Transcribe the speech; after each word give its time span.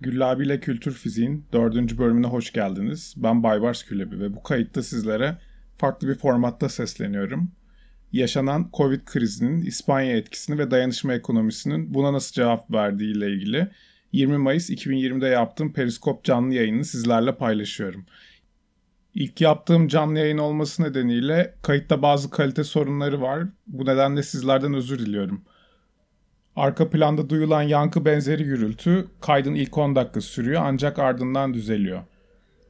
Güllabi 0.00 0.44
ile 0.44 0.60
Kültür 0.60 0.92
Fiziğin 0.92 1.46
dördüncü 1.52 1.98
bölümüne 1.98 2.26
hoş 2.26 2.52
geldiniz. 2.52 3.14
Ben 3.16 3.42
Baybars 3.42 3.82
Külebi 3.82 4.20
ve 4.20 4.34
bu 4.34 4.42
kayıtta 4.42 4.82
sizlere 4.82 5.38
farklı 5.78 6.08
bir 6.08 6.14
formatta 6.14 6.68
sesleniyorum. 6.68 7.50
Yaşanan 8.12 8.70
Covid 8.72 9.00
krizinin 9.04 9.62
İspanya 9.62 10.16
etkisini 10.16 10.58
ve 10.58 10.70
dayanışma 10.70 11.14
ekonomisinin 11.14 11.94
buna 11.94 12.12
nasıl 12.12 12.32
cevap 12.32 12.70
verdiği 12.70 13.16
ile 13.16 13.32
ilgili 13.32 13.68
20 14.12 14.38
Mayıs 14.38 14.70
2020'de 14.70 15.26
yaptığım 15.26 15.72
Periskop 15.72 16.24
canlı 16.24 16.54
yayını 16.54 16.84
sizlerle 16.84 17.36
paylaşıyorum. 17.36 18.06
İlk 19.14 19.40
yaptığım 19.40 19.88
canlı 19.88 20.18
yayın 20.18 20.38
olması 20.38 20.82
nedeniyle 20.82 21.54
kayıtta 21.62 22.02
bazı 22.02 22.30
kalite 22.30 22.64
sorunları 22.64 23.20
var. 23.20 23.44
Bu 23.66 23.86
nedenle 23.86 24.22
sizlerden 24.22 24.74
özür 24.74 24.98
diliyorum. 24.98 25.44
Arka 26.56 26.90
planda 26.90 27.30
duyulan 27.30 27.62
yankı 27.62 28.04
benzeri 28.04 28.44
gürültü 28.44 29.08
kaydın 29.20 29.54
ilk 29.54 29.78
10 29.78 29.96
dakika 29.96 30.20
sürüyor 30.20 30.62
ancak 30.64 30.98
ardından 30.98 31.54
düzeliyor. 31.54 32.02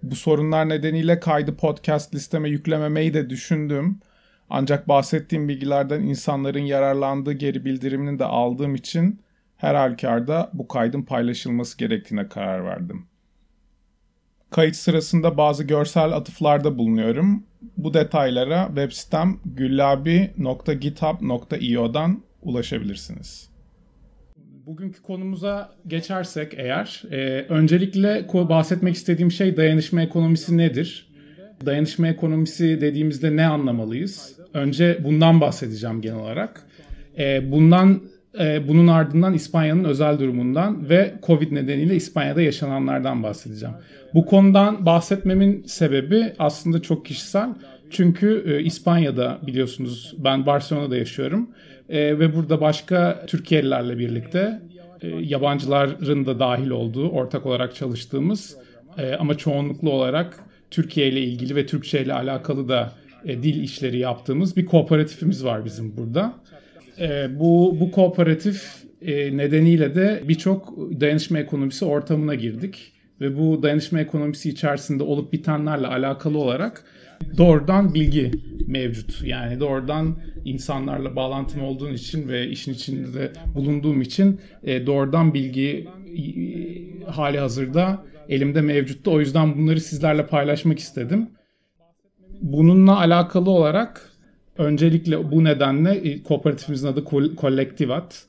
Bu 0.02 0.16
sorunlar 0.16 0.68
nedeniyle 0.68 1.20
kaydı 1.20 1.56
podcast 1.56 2.14
listeme 2.14 2.48
yüklememeyi 2.48 3.14
de 3.14 3.30
düşündüm. 3.30 4.00
Ancak 4.50 4.88
bahsettiğim 4.88 5.48
bilgilerden 5.48 6.00
insanların 6.00 6.60
yararlandığı 6.60 7.32
geri 7.32 7.64
bildirimini 7.64 8.18
de 8.18 8.24
aldığım 8.24 8.74
için 8.74 9.20
her 9.56 9.74
halükarda 9.74 10.50
bu 10.52 10.68
kaydın 10.68 11.02
paylaşılması 11.02 11.78
gerektiğine 11.78 12.28
karar 12.28 12.64
verdim. 12.64 13.06
Kayıt 14.50 14.76
sırasında 14.76 15.36
bazı 15.36 15.64
görsel 15.64 16.12
atıflarda 16.12 16.78
bulunuyorum. 16.78 17.44
Bu 17.76 17.94
detaylara 17.94 18.66
web 18.66 18.92
sitem 18.92 19.38
güllabi.github.io'dan 19.44 22.22
ulaşabilirsiniz. 22.42 23.55
Bugünkü 24.66 25.02
konumuza 25.02 25.70
geçersek 25.86 26.54
eğer, 26.56 27.02
e, 27.10 27.46
öncelikle 27.48 28.26
bahsetmek 28.34 28.94
istediğim 28.94 29.30
şey 29.30 29.56
dayanışma 29.56 30.02
ekonomisi 30.02 30.56
nedir? 30.56 31.08
Dayanışma 31.66 32.08
ekonomisi 32.08 32.80
dediğimizde 32.80 33.36
ne 33.36 33.46
anlamalıyız? 33.46 34.38
Önce 34.54 34.98
bundan 35.04 35.40
bahsedeceğim 35.40 36.00
genel 36.00 36.18
olarak. 36.18 36.62
E, 37.18 37.52
bundan 37.52 38.02
e, 38.40 38.68
bunun 38.68 38.86
ardından 38.86 39.34
İspanya'nın 39.34 39.84
özel 39.84 40.18
durumundan 40.18 40.88
ve 40.88 41.14
Covid 41.26 41.52
nedeniyle 41.52 41.96
İspanya'da 41.96 42.42
yaşananlardan 42.42 43.22
bahsedeceğim. 43.22 43.74
Bu 44.14 44.26
konudan 44.26 44.86
bahsetmemin 44.86 45.62
sebebi 45.66 46.32
aslında 46.38 46.82
çok 46.82 47.06
kişisel. 47.06 47.48
Çünkü 47.90 48.44
e, 48.46 48.62
İspanya'da 48.62 49.38
biliyorsunuz 49.46 50.14
ben 50.18 50.46
Barcelona'da 50.46 50.96
yaşıyorum 50.96 51.50
e, 51.88 52.18
ve 52.18 52.36
burada 52.36 52.60
başka 52.60 53.24
Türkiye'lilerle 53.26 53.98
birlikte 53.98 54.60
e, 55.02 55.08
yabancıların 55.08 56.26
da 56.26 56.38
dahil 56.38 56.70
olduğu 56.70 57.08
ortak 57.08 57.46
olarak 57.46 57.74
çalıştığımız 57.74 58.56
e, 58.98 59.14
ama 59.14 59.36
çoğunluklu 59.36 59.90
olarak 59.90 60.38
Türkiye 60.70 61.08
ile 61.08 61.20
ilgili 61.20 61.56
ve 61.56 61.66
Türkçe 61.66 62.02
ile 62.02 62.12
alakalı 62.12 62.68
da 62.68 62.92
e, 63.24 63.42
dil 63.42 63.62
işleri 63.62 63.98
yaptığımız 63.98 64.56
bir 64.56 64.66
kooperatifimiz 64.66 65.44
var 65.44 65.64
bizim 65.64 65.96
burada. 65.96 66.34
E, 67.00 67.38
bu 67.38 67.76
bu 67.80 67.90
kooperatif 67.90 68.86
e, 69.02 69.36
nedeniyle 69.36 69.94
de 69.94 70.22
birçok 70.28 70.76
dayanışma 71.00 71.38
ekonomisi 71.38 71.84
ortamına 71.84 72.34
girdik 72.34 72.92
ve 73.20 73.38
bu 73.38 73.62
dayanışma 73.62 74.00
ekonomisi 74.00 74.50
içerisinde 74.50 75.02
olup 75.02 75.32
bitenlerle 75.32 75.86
alakalı 75.86 76.38
olarak 76.38 76.84
doğrudan 77.38 77.94
bilgi 77.94 78.30
mevcut. 78.66 79.22
Yani 79.24 79.60
doğrudan 79.60 80.16
insanlarla 80.44 81.16
bağlantım 81.16 81.62
olduğun 81.62 81.92
için 81.92 82.28
ve 82.28 82.48
işin 82.48 82.72
içinde 82.72 83.14
de 83.14 83.32
bulunduğum 83.54 84.00
için 84.00 84.40
e, 84.62 84.86
doğrudan 84.86 85.34
bilgi 85.34 85.90
e, 86.16 87.10
hali 87.10 87.38
hazırda 87.38 88.04
elimde 88.28 88.60
mevcuttu. 88.60 89.12
O 89.12 89.20
yüzden 89.20 89.58
bunları 89.58 89.80
sizlerle 89.80 90.26
paylaşmak 90.26 90.78
istedim. 90.78 91.30
Bununla 92.42 92.98
alakalı 92.98 93.50
olarak 93.50 94.10
öncelikle 94.58 95.30
bu 95.30 95.44
nedenle 95.44 95.94
e, 95.94 96.22
kooperatifimizin 96.22 96.88
adı 96.88 97.04
Kollektivat. 97.36 98.26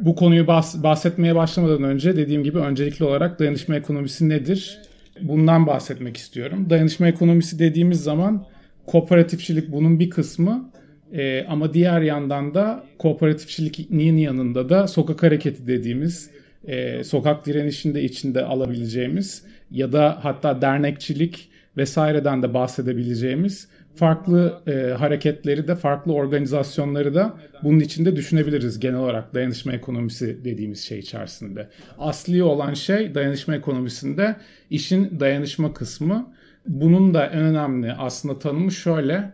Bu 0.00 0.14
konuyu 0.14 0.44
bahs- 0.44 0.82
bahsetmeye 0.82 1.34
başlamadan 1.34 1.82
önce 1.82 2.16
dediğim 2.16 2.44
gibi 2.44 2.58
öncelikli 2.58 3.04
olarak 3.04 3.38
dayanışma 3.38 3.76
ekonomisi 3.76 4.28
nedir? 4.28 4.89
Bundan 5.22 5.66
bahsetmek 5.66 6.16
istiyorum. 6.16 6.66
Dayanışma 6.70 7.08
ekonomisi 7.08 7.58
dediğimiz 7.58 8.02
zaman 8.02 8.46
kooperatifçilik 8.86 9.72
bunun 9.72 10.00
bir 10.00 10.10
kısmı 10.10 10.70
e, 11.12 11.44
ama 11.44 11.74
diğer 11.74 12.00
yandan 12.00 12.54
da 12.54 12.84
kooperatifçiliğin 12.98 14.16
yanında 14.16 14.68
da 14.68 14.88
sokak 14.88 15.22
hareketi 15.22 15.66
dediğimiz 15.66 16.30
e, 16.64 17.04
sokak 17.04 17.46
direnişinde 17.46 18.02
içinde 18.02 18.44
alabileceğimiz 18.44 19.44
ya 19.70 19.92
da 19.92 20.18
hatta 20.22 20.62
dernekçilik 20.62 21.48
vesaireden 21.76 22.42
de 22.42 22.54
bahsedebileceğimiz 22.54 23.68
farklı 23.94 24.62
e, 24.66 24.72
hareketleri 24.92 25.68
de 25.68 25.76
farklı 25.76 26.12
organizasyonları 26.12 27.14
da 27.14 27.38
bunun 27.62 27.80
içinde 27.80 28.16
düşünebiliriz 28.16 28.80
genel 28.80 28.98
olarak 28.98 29.34
dayanışma 29.34 29.72
ekonomisi 29.72 30.44
dediğimiz 30.44 30.80
şey 30.80 30.98
içerisinde. 30.98 31.68
Asli 31.98 32.42
olan 32.42 32.74
şey 32.74 33.14
dayanışma 33.14 33.56
ekonomisinde 33.56 34.36
işin 34.70 35.20
dayanışma 35.20 35.72
kısmı. 35.74 36.34
Bunun 36.66 37.14
da 37.14 37.26
en 37.26 37.40
önemli 37.40 37.92
aslında 37.92 38.38
tanımı 38.38 38.72
şöyle. 38.72 39.32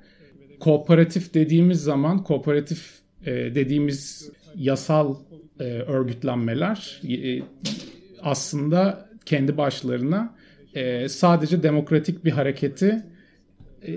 Kooperatif 0.61 1.35
dediğimiz 1.35 1.83
zaman 1.83 2.25
kooperatif 2.25 2.95
e, 3.27 3.33
dediğimiz 3.33 4.31
yasal 4.55 5.17
e, 5.61 5.65
örgütlenmeler 5.65 7.01
e, 7.09 7.43
aslında 8.23 9.09
kendi 9.27 9.57
başlarına 9.57 10.35
e, 10.75 11.09
sadece 11.09 11.63
demokratik 11.63 12.25
bir 12.25 12.31
hareketi 12.31 13.03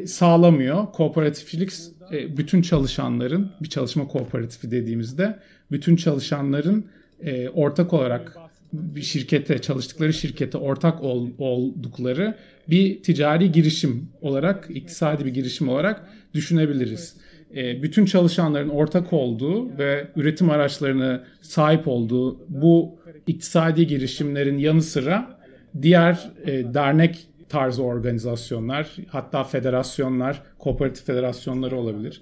sağlamıyor. 0.05 0.85
Kooperatifçilik 0.91 1.71
e, 2.11 2.37
bütün 2.37 2.61
çalışanların, 2.61 3.51
bir 3.61 3.69
çalışma 3.69 4.07
kooperatifi 4.07 4.71
dediğimizde 4.71 5.39
bütün 5.71 5.95
çalışanların 5.95 6.85
e, 7.21 7.49
ortak 7.49 7.93
olarak 7.93 8.37
bir 8.73 9.01
şirkete, 9.01 9.57
çalıştıkları 9.57 10.13
şirkete 10.13 10.57
ortak 10.57 11.03
ol, 11.03 11.29
oldukları 11.37 12.37
bir 12.69 13.03
ticari 13.03 13.51
girişim 13.51 14.09
olarak, 14.21 14.69
iktisadi 14.73 15.25
bir 15.25 15.33
girişim 15.33 15.69
olarak 15.69 16.09
düşünebiliriz. 16.33 17.15
Bütün 17.55 18.05
çalışanların 18.05 18.69
ortak 18.69 19.13
olduğu 19.13 19.77
ve 19.77 20.07
üretim 20.15 20.49
araçlarına 20.49 21.23
sahip 21.41 21.87
olduğu 21.87 22.39
bu 22.49 22.99
iktisadi 23.27 23.87
girişimlerin 23.87 24.57
yanı 24.57 24.81
sıra 24.81 25.39
diğer 25.81 26.31
dernek 26.47 27.28
tarzı 27.49 27.83
organizasyonlar, 27.83 28.95
hatta 29.07 29.43
federasyonlar, 29.43 30.41
kooperatif 30.59 31.05
federasyonları 31.05 31.77
olabilir. 31.77 32.21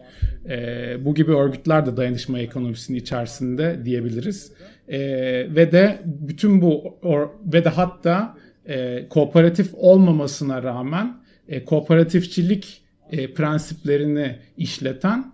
E, 0.49 1.05
bu 1.05 1.15
gibi 1.15 1.31
örgütler 1.31 1.85
de 1.85 1.97
dayanışma 1.97 2.39
ekonomisinin 2.39 2.97
içerisinde 2.97 3.85
diyebiliriz. 3.85 4.51
E, 4.87 4.99
ve 5.55 5.71
de 5.71 5.99
bütün 6.05 6.61
bu 6.61 6.97
or, 7.01 7.29
ve 7.53 7.63
de 7.63 7.69
hatta 7.69 8.37
e, 8.65 9.07
kooperatif 9.09 9.73
olmamasına 9.73 10.63
rağmen 10.63 11.17
e, 11.47 11.65
kooperatifçilik 11.65 12.81
e, 13.11 13.33
prensiplerini 13.33 14.35
işleten 14.57 15.33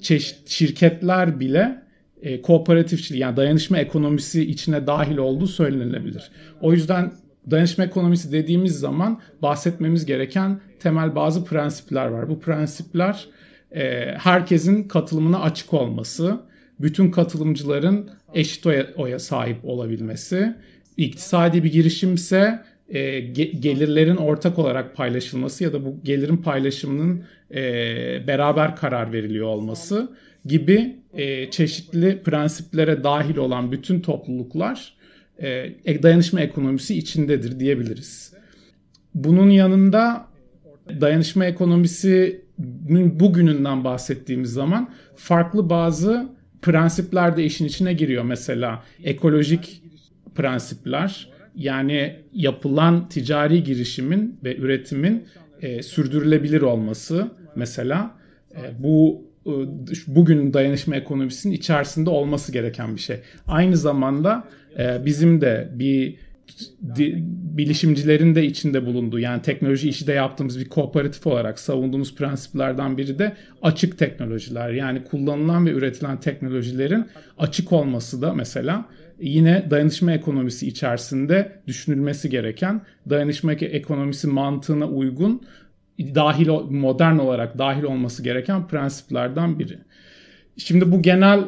çeşit 0.00 0.48
şirketler 0.48 1.40
bile 1.40 1.82
e, 2.22 2.42
kooperatifçilik 2.42 3.20
yani 3.20 3.36
dayanışma 3.36 3.78
ekonomisi 3.78 4.50
içine 4.50 4.86
dahil 4.86 5.16
olduğu 5.16 5.46
söylenebilir. 5.46 6.30
O 6.60 6.72
yüzden 6.72 7.12
dayanışma 7.50 7.84
ekonomisi 7.84 8.32
dediğimiz 8.32 8.78
zaman 8.78 9.20
bahsetmemiz 9.42 10.06
gereken 10.06 10.60
temel 10.80 11.14
bazı 11.14 11.44
prensipler 11.44 12.06
var. 12.06 12.28
Bu 12.28 12.40
prensipler 12.40 13.28
e, 13.72 14.14
herkesin 14.18 14.88
katılımına 14.88 15.40
açık 15.40 15.74
olması, 15.74 16.40
bütün 16.80 17.10
katılımcıların 17.10 18.10
eşit 18.34 18.66
oya, 18.66 18.86
oya 18.96 19.18
sahip 19.18 19.64
olabilmesi, 19.64 20.56
iktisadi 20.96 21.64
bir 21.64 21.72
girişimse 21.72 22.62
e, 22.88 23.20
gelirlerin 23.60 24.16
ortak 24.16 24.58
olarak 24.58 24.96
paylaşılması 24.96 25.64
ya 25.64 25.72
da 25.72 25.84
bu 25.84 26.00
gelirin 26.04 26.36
paylaşımının 26.36 27.24
e, 27.54 27.62
beraber 28.26 28.76
karar 28.76 29.12
veriliyor 29.12 29.46
olması 29.46 30.12
gibi 30.44 30.96
e, 31.14 31.50
çeşitli 31.50 32.22
prensiplere 32.22 33.04
dahil 33.04 33.36
olan 33.36 33.72
bütün 33.72 34.00
topluluklar 34.00 34.95
e, 35.42 36.02
dayanışma 36.02 36.40
ekonomisi 36.40 36.98
içindedir 36.98 37.60
diyebiliriz. 37.60 38.32
Bunun 39.14 39.50
yanında 39.50 40.26
dayanışma 41.00 41.44
ekonomisinin 41.44 43.20
bugününden 43.20 43.84
bahsettiğimiz 43.84 44.52
zaman 44.52 44.90
farklı 45.16 45.70
bazı 45.70 46.28
prensipler 46.62 47.36
de 47.36 47.44
işin 47.44 47.64
içine 47.64 47.92
giriyor. 47.92 48.24
Mesela 48.24 48.84
ekolojik 49.04 49.82
prensipler 50.34 51.28
yani 51.54 52.16
yapılan 52.32 53.08
ticari 53.08 53.62
girişimin 53.62 54.40
ve 54.44 54.56
üretimin 54.56 55.24
e, 55.62 55.82
sürdürülebilir 55.82 56.62
olması 56.62 57.30
mesela 57.56 58.14
e, 58.54 58.82
bu 58.82 59.24
e, 59.46 59.52
bugün 60.06 60.52
dayanışma 60.52 60.96
ekonomisinin 60.96 61.54
içerisinde 61.54 62.10
olması 62.10 62.52
gereken 62.52 62.94
bir 62.94 63.00
şey. 63.00 63.16
Aynı 63.46 63.76
zamanda 63.76 64.44
e, 64.65 64.65
bizim 64.78 65.40
de 65.40 65.68
bir 65.72 66.16
bilişimcilerin 67.56 68.34
de 68.34 68.44
içinde 68.44 68.86
bulunduğu 68.86 69.18
yani 69.18 69.42
teknoloji 69.42 69.88
işi 69.88 70.06
de 70.06 70.12
yaptığımız 70.12 70.60
bir 70.60 70.68
kooperatif 70.68 71.26
olarak 71.26 71.58
savunduğumuz 71.58 72.14
prensiplerden 72.14 72.98
biri 72.98 73.18
de 73.18 73.36
açık 73.62 73.98
teknolojiler. 73.98 74.70
Yani 74.70 75.04
kullanılan 75.04 75.66
ve 75.66 75.70
üretilen 75.70 76.20
teknolojilerin 76.20 77.06
açık 77.38 77.72
olması 77.72 78.22
da 78.22 78.34
mesela 78.34 78.84
yine 79.20 79.66
dayanışma 79.70 80.12
ekonomisi 80.12 80.68
içerisinde 80.68 81.52
düşünülmesi 81.66 82.30
gereken 82.30 82.82
dayanışma 83.10 83.52
ekonomisi 83.52 84.26
mantığına 84.26 84.88
uygun 84.88 85.42
dahil 85.98 86.48
modern 86.70 87.18
olarak 87.18 87.58
dahil 87.58 87.82
olması 87.82 88.22
gereken 88.22 88.68
prensiplerden 88.68 89.58
biri. 89.58 89.78
Şimdi 90.56 90.92
bu 90.92 91.02
genel 91.02 91.40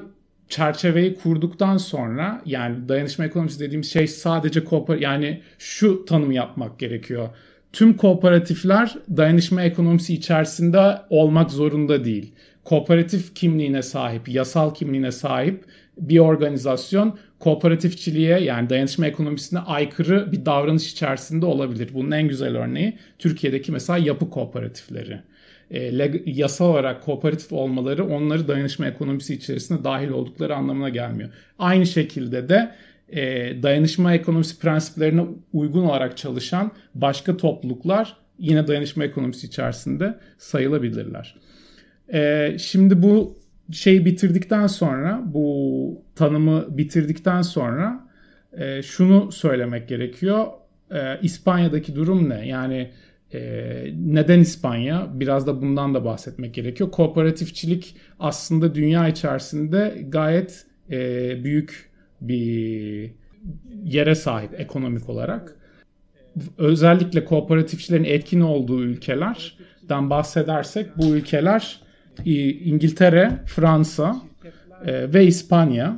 çerçeveyi 0.48 1.14
kurduktan 1.14 1.76
sonra 1.76 2.42
yani 2.46 2.88
dayanışma 2.88 3.24
ekonomisi 3.24 3.60
dediğimiz 3.60 3.92
şey 3.92 4.06
sadece 4.06 4.64
koopar 4.64 4.96
yani 4.96 5.42
şu 5.58 6.04
tanımı 6.04 6.34
yapmak 6.34 6.78
gerekiyor. 6.78 7.28
Tüm 7.72 7.96
kooperatifler 7.96 8.94
dayanışma 9.16 9.62
ekonomisi 9.62 10.14
içerisinde 10.14 10.98
olmak 11.10 11.50
zorunda 11.50 12.04
değil. 12.04 12.32
Kooperatif 12.64 13.34
kimliğine 13.34 13.82
sahip, 13.82 14.28
yasal 14.28 14.74
kimliğine 14.74 15.12
sahip 15.12 15.64
bir 15.98 16.18
organizasyon 16.18 17.18
kooperatifçiliğe 17.38 18.38
yani 18.38 18.70
dayanışma 18.70 19.06
ekonomisine 19.06 19.58
aykırı 19.58 20.32
bir 20.32 20.46
davranış 20.46 20.92
içerisinde 20.92 21.46
olabilir. 21.46 21.90
Bunun 21.94 22.10
en 22.10 22.28
güzel 22.28 22.56
örneği 22.56 22.98
Türkiye'deki 23.18 23.72
mesela 23.72 23.98
yapı 23.98 24.30
kooperatifleri. 24.30 25.20
E, 25.70 26.10
yasal 26.26 26.66
olarak 26.66 27.04
kooperatif 27.04 27.52
olmaları 27.52 28.06
onları 28.06 28.48
dayanışma 28.48 28.86
ekonomisi 28.86 29.34
içerisinde 29.34 29.84
dahil 29.84 30.08
oldukları 30.08 30.56
anlamına 30.56 30.88
gelmiyor. 30.88 31.30
Aynı 31.58 31.86
şekilde 31.86 32.48
de 32.48 32.72
e, 33.08 33.22
dayanışma 33.62 34.14
ekonomisi 34.14 34.58
prensiplerine 34.58 35.26
uygun 35.52 35.84
olarak 35.84 36.16
çalışan 36.16 36.72
başka 36.94 37.36
topluluklar 37.36 38.16
yine 38.38 38.66
dayanışma 38.66 39.04
ekonomisi 39.04 39.46
içerisinde 39.46 40.18
sayılabilirler. 40.38 41.34
E, 42.12 42.56
şimdi 42.58 43.02
bu 43.02 43.38
şeyi 43.72 44.04
bitirdikten 44.04 44.66
sonra 44.66 45.22
bu 45.24 46.02
tanımı 46.14 46.78
bitirdikten 46.78 47.42
sonra 47.42 48.08
e, 48.52 48.82
şunu 48.82 49.32
söylemek 49.32 49.88
gerekiyor. 49.88 50.46
E, 50.90 51.20
İspanya'daki 51.22 51.96
durum 51.96 52.28
ne? 52.28 52.48
Yani 52.48 52.90
e, 53.34 53.40
neden 54.06 54.40
İspanya? 54.40 55.08
Biraz 55.12 55.46
da 55.46 55.62
bundan 55.62 55.94
da 55.94 56.04
bahsetmek 56.04 56.54
gerekiyor. 56.54 56.90
Kooperatifçilik 56.90 57.96
aslında 58.18 58.74
dünya 58.74 59.08
içerisinde 59.08 60.04
gayet 60.08 60.66
e, 60.90 60.98
büyük 61.44 61.90
bir 62.20 63.10
yere 63.84 64.14
sahip 64.14 64.60
ekonomik 64.60 65.08
olarak. 65.08 65.56
Özellikle 66.58 67.24
kooperatifçilerin 67.24 68.04
etkin 68.04 68.40
olduğu 68.40 68.82
ülkelerden 68.82 70.10
bahsedersek 70.10 70.98
bu 70.98 71.06
ülkeler 71.06 71.80
İngiltere, 72.24 73.32
Fransa 73.46 74.16
e, 74.86 75.12
ve 75.14 75.26
İspanya. 75.26 75.96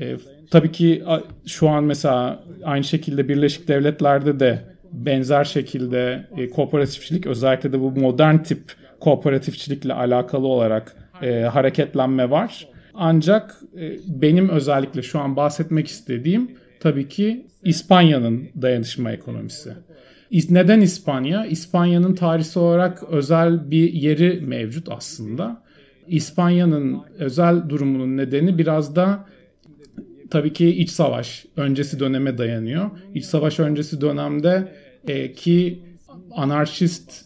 E, 0.00 0.16
tabii 0.50 0.72
ki 0.72 1.04
şu 1.46 1.68
an 1.68 1.84
mesela 1.84 2.42
aynı 2.64 2.84
şekilde 2.84 3.28
Birleşik 3.28 3.68
Devletler'de 3.68 4.40
de 4.40 4.74
benzer 4.92 5.44
şekilde 5.44 6.26
e, 6.36 6.50
kooperatifçilik 6.50 7.26
özellikle 7.26 7.72
de 7.72 7.80
bu 7.80 7.90
modern 7.90 8.38
tip 8.38 8.72
kooperatifçilikle 9.00 9.92
alakalı 9.92 10.46
olarak 10.46 10.96
e, 11.22 11.40
hareketlenme 11.40 12.30
var. 12.30 12.68
Ancak 12.94 13.56
e, 13.80 13.92
benim 14.06 14.48
özellikle 14.48 15.02
şu 15.02 15.20
an 15.20 15.36
bahsetmek 15.36 15.86
istediğim 15.86 16.50
tabii 16.80 17.08
ki 17.08 17.46
İspanya'nın 17.62 18.48
dayanışma 18.62 19.12
ekonomisi. 19.12 19.72
Neden 20.30 20.80
İspanya? 20.80 21.46
İspanya'nın 21.46 22.14
tarihsel 22.14 22.62
olarak 22.62 23.02
özel 23.02 23.70
bir 23.70 23.92
yeri 23.92 24.40
mevcut 24.40 24.88
aslında. 24.88 25.62
İspanya'nın 26.06 27.02
özel 27.18 27.68
durumunun 27.68 28.16
nedeni 28.16 28.58
biraz 28.58 28.96
da 28.96 29.26
tabii 30.30 30.52
ki 30.52 30.68
iç 30.68 30.90
savaş 30.90 31.46
öncesi 31.56 32.00
döneme 32.00 32.38
dayanıyor. 32.38 32.90
İç 33.14 33.24
savaş 33.24 33.60
öncesi 33.60 34.00
dönemde 34.00 34.72
e, 35.08 35.32
ki 35.32 35.82
anarşist 36.30 37.24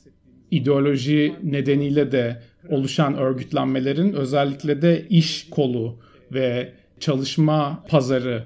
ideoloji 0.50 1.34
nedeniyle 1.42 2.12
de 2.12 2.42
oluşan 2.68 3.16
örgütlenmelerin 3.16 4.12
özellikle 4.12 4.82
de 4.82 5.06
iş 5.10 5.50
kolu 5.50 5.98
ve 6.32 6.72
çalışma 7.00 7.84
pazarı 7.88 8.44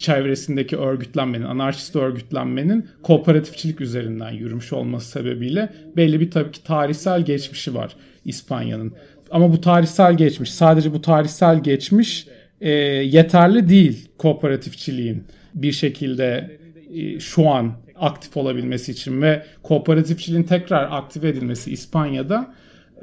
çevresindeki 0.00 0.76
örgütlenmenin, 0.76 1.44
anarşist 1.44 1.96
örgütlenmenin 1.96 2.88
kooperatifçilik 3.02 3.80
üzerinden 3.80 4.30
yürümüş 4.30 4.72
olması 4.72 5.10
sebebiyle 5.10 5.72
belli 5.96 6.20
bir 6.20 6.30
tabii 6.30 6.50
ki 6.50 6.64
tarihsel 6.64 7.24
geçmişi 7.24 7.74
var 7.74 7.96
İspanya'nın. 8.24 8.92
Ama 9.30 9.52
bu 9.52 9.60
tarihsel 9.60 10.16
geçmiş, 10.16 10.52
sadece 10.52 10.92
bu 10.92 11.02
tarihsel 11.02 11.62
geçmiş 11.62 12.26
e, 12.60 12.70
yeterli 12.70 13.68
değil 13.68 14.08
kooperatifçiliğin 14.18 15.24
bir 15.54 15.72
şekilde 15.72 16.58
e, 16.94 17.20
şu 17.20 17.48
an 17.48 17.72
aktif 17.96 18.36
olabilmesi 18.36 18.92
için 18.92 19.22
ve 19.22 19.46
kooperatifçiliğin 19.62 20.42
tekrar 20.42 20.88
aktive 20.90 21.28
edilmesi 21.28 21.72
İspanya'da 21.72 22.54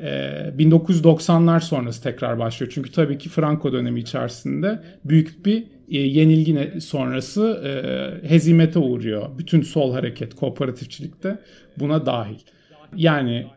1990'lar 0.01 1.57
e, 1.57 1.59
sonrası 1.59 2.03
tekrar 2.03 2.39
başlıyor. 2.39 2.71
Çünkü 2.75 2.91
tabii 2.91 3.17
ki 3.17 3.29
Franco 3.29 3.73
dönemi 3.73 3.99
içerisinde 3.99 4.83
büyük 5.05 5.45
bir 5.45 5.63
e, 5.89 5.97
yenilgi 5.97 6.81
sonrası 6.81 7.61
e, 7.65 8.29
hezimete 8.29 8.79
uğruyor. 8.79 9.37
Bütün 9.37 9.61
sol 9.61 9.93
hareket, 9.93 10.35
kooperatifçilikte 10.35 11.39
buna 11.77 12.05
dahil. 12.05 12.39
Yani 12.95 13.47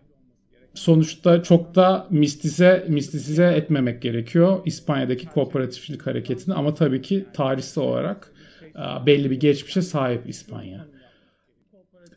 sonuçta 0.75 1.43
çok 1.43 1.75
da 1.75 2.07
mistize 2.11 2.85
mistisize 2.89 3.45
etmemek 3.45 4.03
gerekiyor 4.03 4.59
İspanya'daki 4.65 5.27
kooperatifçilik 5.27 6.07
hareketini 6.07 6.55
ama 6.55 6.75
tabii 6.75 7.03
ki 7.03 7.27
tarihsel 7.33 7.85
olarak 7.85 8.33
belli 9.07 9.31
bir 9.31 9.41
geçmişe 9.41 9.83
sahip 9.83 10.29
İspanya 10.29 10.90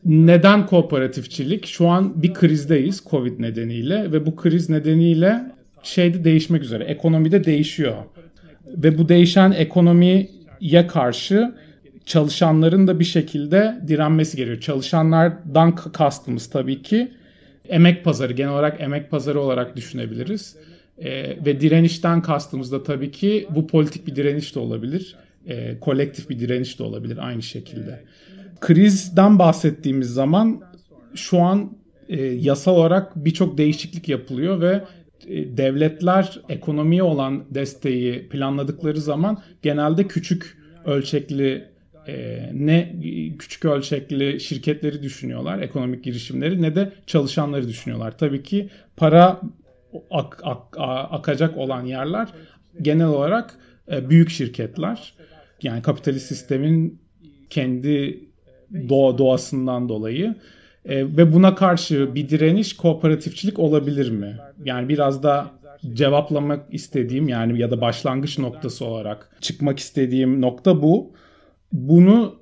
neden 0.06 0.66
kooperatifçilik? 0.66 1.66
Şu 1.66 1.88
an 1.88 2.24
bir 2.24 2.34
krizdeyiz 2.34 3.04
Covid 3.10 3.40
nedeniyle 3.40 4.12
ve 4.12 4.26
bu 4.26 4.36
kriz 4.36 4.70
nedeniyle 4.70 5.52
şeyde 5.84 6.24
değişmek 6.24 6.64
üzere. 6.64 6.84
Ekonomide 6.84 7.44
değişiyor. 7.44 7.96
Ve 8.68 8.98
bu 8.98 9.10
değişen 9.10 9.52
ekonomiye 9.52 10.30
karşı 10.88 11.56
çalışanların 12.06 12.88
da 12.88 13.00
bir 13.00 13.06
şekilde 13.06 13.82
direnmesi 13.88 14.38
gerekiyor. 14.38 14.62
Çalışanlardan 14.62 15.76
kastımız 15.76 16.50
tabii 16.50 16.82
ki 16.82 17.12
emek 17.70 18.04
pazarı, 18.04 18.34
genel 18.34 18.52
olarak 18.52 18.82
emek 18.82 19.12
pazarı 19.12 19.40
olarak 19.40 19.76
düşünebiliriz. 19.76 20.56
E, 20.98 21.12
ve 21.46 21.62
direnişten 21.62 22.22
kastımız 22.22 22.72
da 22.72 22.84
tabii 22.84 23.12
ki 23.12 23.48
bu 23.50 23.68
politik 23.68 24.08
bir 24.08 24.16
direniş 24.16 24.56
de 24.56 24.60
olabilir. 24.60 25.16
E, 25.48 25.80
kolektif 25.80 26.30
bir 26.30 26.40
direniş 26.40 26.80
de 26.80 26.84
olabilir 26.84 27.18
aynı 27.22 27.42
şekilde 27.42 28.00
krizden 28.64 29.40
bahsettiğimiz 29.40 30.14
zaman 30.14 30.62
şu 31.16 31.40
an 31.42 31.78
e, 32.10 32.22
yasal 32.24 32.76
olarak 32.76 33.16
birçok 33.16 33.58
değişiklik 33.58 34.10
yapılıyor 34.10 34.62
ve 34.62 34.84
e, 35.28 35.58
devletler 35.58 36.40
ekonomiye 36.50 37.04
olan 37.04 37.44
desteği 37.50 38.30
planladıkları 38.30 39.02
zaman 39.02 39.42
genelde 39.62 40.08
küçük 40.08 40.58
ölçekli 40.86 41.68
e, 42.08 42.50
ne 42.54 42.96
küçük 43.40 43.66
ölçekli 43.66 44.40
şirketleri 44.40 45.04
düşünüyorlar, 45.04 45.60
ekonomik 45.60 46.04
girişimleri 46.04 46.62
ne 46.62 46.76
de 46.76 46.92
çalışanları 47.08 47.68
düşünüyorlar. 47.68 48.18
Tabii 48.18 48.44
ki 48.44 48.70
para 48.98 49.42
ak, 50.12 50.42
ak, 50.44 50.78
akacak 51.12 51.58
olan 51.58 51.86
yerler 51.86 52.28
genel 52.82 53.08
olarak 53.08 53.58
e, 53.92 54.10
büyük 54.10 54.30
şirketler. 54.30 55.14
Yani 55.62 55.82
kapitalist 55.82 56.26
sistemin 56.26 57.02
kendi 57.50 58.24
doğa 58.90 59.18
doğasından 59.18 59.90
dolayı. 59.90 60.36
E, 60.86 60.98
ve 61.18 61.34
buna 61.34 61.56
karşı 61.56 62.16
bir 62.16 62.30
direniş 62.30 62.76
kooperatifçilik 62.76 63.60
olabilir 63.60 64.12
mi? 64.12 64.38
Yani 64.66 64.90
biraz 64.90 65.24
da 65.24 65.52
cevaplamak 65.94 66.74
istediğim 66.74 67.28
yani 67.28 67.60
ya 67.60 67.72
da 67.72 67.82
başlangıç 67.82 68.40
noktası 68.40 68.86
olarak 68.86 69.30
çıkmak 69.42 69.80
istediğim 69.80 70.42
nokta 70.42 70.82
bu. 70.82 71.14
Bunu 71.72 72.36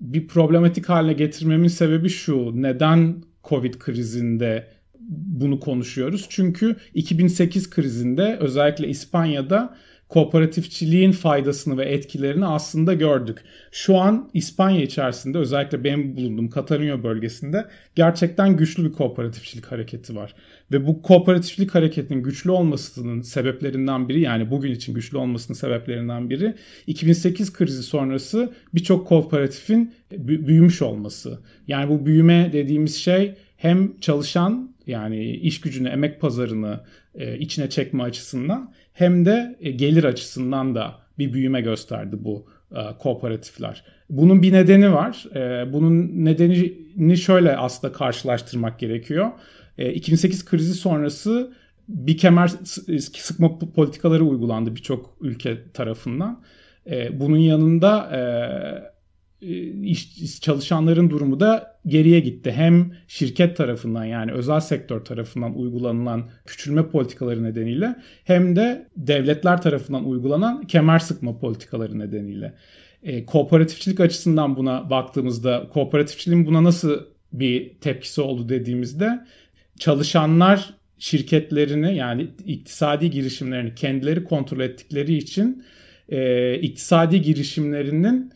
bir 0.00 0.28
problematik 0.28 0.88
haline 0.88 1.12
getirmemin 1.12 1.68
sebebi 1.68 2.08
şu. 2.08 2.62
Neden 2.62 3.22
Covid 3.44 3.74
krizinde 3.74 4.66
bunu 5.10 5.60
konuşuyoruz? 5.60 6.26
Çünkü 6.28 6.76
2008 6.94 7.70
krizinde 7.70 8.36
özellikle 8.40 8.88
İspanya'da 8.88 9.76
kooperatifçiliğin 10.12 11.12
faydasını 11.12 11.78
ve 11.78 11.84
etkilerini 11.84 12.46
aslında 12.46 12.94
gördük. 12.94 13.38
Şu 13.70 13.96
an 13.96 14.30
İspanya 14.34 14.82
içerisinde 14.82 15.38
özellikle 15.38 15.84
benim 15.84 16.16
bulunduğum 16.16 16.50
Katalunya 16.50 17.02
bölgesinde 17.02 17.66
gerçekten 17.94 18.56
güçlü 18.56 18.84
bir 18.84 18.92
kooperatifçilik 18.92 19.66
hareketi 19.66 20.16
var. 20.16 20.34
Ve 20.72 20.86
bu 20.86 21.02
kooperatifçilik 21.02 21.74
hareketinin 21.74 22.22
güçlü 22.22 22.50
olmasının 22.50 23.22
sebeplerinden 23.22 24.08
biri 24.08 24.20
yani 24.20 24.50
bugün 24.50 24.72
için 24.72 24.94
güçlü 24.94 25.18
olmasının 25.18 25.56
sebeplerinden 25.56 26.30
biri 26.30 26.54
2008 26.86 27.52
krizi 27.52 27.82
sonrası 27.82 28.52
birçok 28.74 29.06
kooperatifin 29.06 29.94
büyümüş 30.18 30.82
olması. 30.82 31.38
Yani 31.66 31.88
bu 31.88 32.06
büyüme 32.06 32.50
dediğimiz 32.52 32.96
şey 32.96 33.34
hem 33.56 34.00
çalışan 34.00 34.74
yani 34.86 35.30
iş 35.30 35.60
gücünü, 35.60 35.88
emek 35.88 36.20
pazarını 36.20 36.80
e, 37.14 37.38
içine 37.38 37.70
çekme 37.70 38.02
açısından 38.02 38.72
hem 38.92 39.24
de 39.24 39.56
e, 39.60 39.70
gelir 39.70 40.04
açısından 40.04 40.74
da 40.74 40.94
bir 41.18 41.32
büyüme 41.32 41.60
gösterdi 41.60 42.16
bu 42.18 42.46
e, 42.72 42.80
kooperatifler. 42.98 43.84
Bunun 44.10 44.42
bir 44.42 44.52
nedeni 44.52 44.92
var. 44.92 45.26
E, 45.34 45.72
bunun 45.72 46.24
nedenini 46.24 47.16
şöyle 47.16 47.56
aslında 47.56 47.92
karşılaştırmak 47.92 48.78
gerekiyor. 48.78 49.30
2008 49.78 50.44
krizi 50.44 50.74
sonrası 50.74 51.52
bir 51.88 52.18
kemer 52.18 52.48
sıkma 52.98 53.58
politikaları 53.58 54.24
uygulandı 54.24 54.76
birçok 54.76 55.16
ülke 55.20 55.72
tarafından. 55.72 56.42
Bunun 57.12 57.36
yanında 57.36 58.10
iş 59.82 60.40
çalışanların 60.40 61.10
durumu 61.10 61.40
da 61.40 61.78
geriye 61.86 62.20
gitti. 62.20 62.52
Hem 62.52 62.92
şirket 63.08 63.56
tarafından 63.56 64.04
yani 64.04 64.32
özel 64.32 64.60
sektör 64.60 65.04
tarafından 65.04 65.58
uygulanılan 65.58 66.30
küçülme 66.46 66.88
politikaları 66.88 67.44
nedeniyle 67.44 67.96
hem 68.24 68.56
de 68.56 68.88
devletler 68.96 69.62
tarafından 69.62 70.04
uygulanan 70.04 70.62
kemer 70.62 70.98
sıkma 70.98 71.38
politikaları 71.38 71.98
nedeniyle. 71.98 72.54
E, 73.02 73.26
kooperatifçilik 73.26 74.00
açısından 74.00 74.56
buna 74.56 74.90
baktığımızda 74.90 75.68
kooperatifçiliğin 75.72 76.46
buna 76.46 76.64
nasıl 76.64 77.00
bir 77.32 77.74
tepkisi 77.80 78.20
oldu 78.20 78.48
dediğimizde 78.48 79.26
çalışanlar 79.78 80.74
şirketlerini 80.98 81.96
yani 81.96 82.28
iktisadi 82.46 83.10
girişimlerini 83.10 83.74
kendileri 83.74 84.24
kontrol 84.24 84.60
ettikleri 84.60 85.14
için 85.14 85.64
e, 86.08 86.54
iktisadi 86.58 87.22
girişimlerinin 87.22 88.32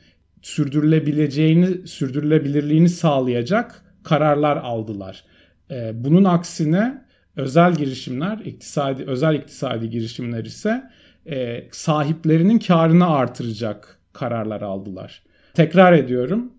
sürdürülebileceğini, 0.47 1.89
sürdürülebilirliğini 1.89 2.89
sağlayacak 2.89 3.83
kararlar 4.05 4.57
aldılar. 4.57 5.25
Ee, 5.71 5.93
bunun 5.95 6.25
aksine 6.25 7.05
özel 7.37 7.75
girişimler, 7.75 8.39
iktisadi 8.39 9.05
özel 9.07 9.35
iktisadi 9.35 9.91
girişimler 9.91 10.45
ise 10.45 10.91
e, 11.31 11.69
sahiplerinin 11.71 12.59
karını 12.59 13.11
artıracak 13.11 13.99
kararlar 14.13 14.63
aldılar. 14.63 15.23
Tekrar 15.55 15.93
ediyorum. 15.93 16.53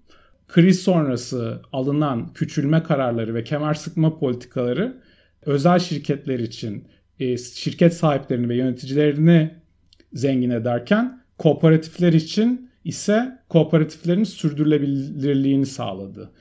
Kriz 0.48 0.80
sonrası 0.80 1.62
alınan 1.74 2.34
küçülme 2.34 2.84
kararları 2.84 3.34
ve 3.34 3.44
kemer 3.44 3.74
sıkma 3.74 4.20
politikaları 4.20 4.98
özel 5.46 5.80
şirketler 5.80 6.40
için 6.40 6.88
e, 7.20 7.38
şirket 7.38 7.94
sahiplerini 7.94 8.50
ve 8.50 8.56
yöneticilerini 8.56 9.56
zengin 10.14 10.50
ederken 10.50 11.22
kooperatifler 11.38 12.14
için 12.14 12.67
ise 12.88 13.40
kooperatiflerin 13.50 14.24
sürdürülebilirliğini 14.24 15.66
sağladı. 15.66 16.32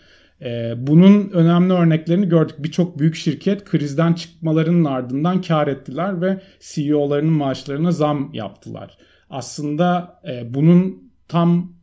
Ee, 0.43 0.75
bunun 0.77 1.31
önemli 1.31 1.73
örneklerini 1.73 2.29
gördük. 2.29 2.57
Birçok 2.59 2.99
büyük 2.99 3.15
şirket 3.15 3.65
krizden 3.65 4.13
çıkmalarının 4.13 4.85
ardından 4.85 5.41
kar 5.41 5.67
ettiler 5.67 6.23
ve 6.23 6.41
CEO'larının 6.61 7.33
maaşlarına 7.33 7.93
zam 7.93 8.31
yaptılar. 8.33 8.99
Aslında 9.31 10.21
e, 10.29 10.55
bunun 10.55 11.07
tam 11.29 11.77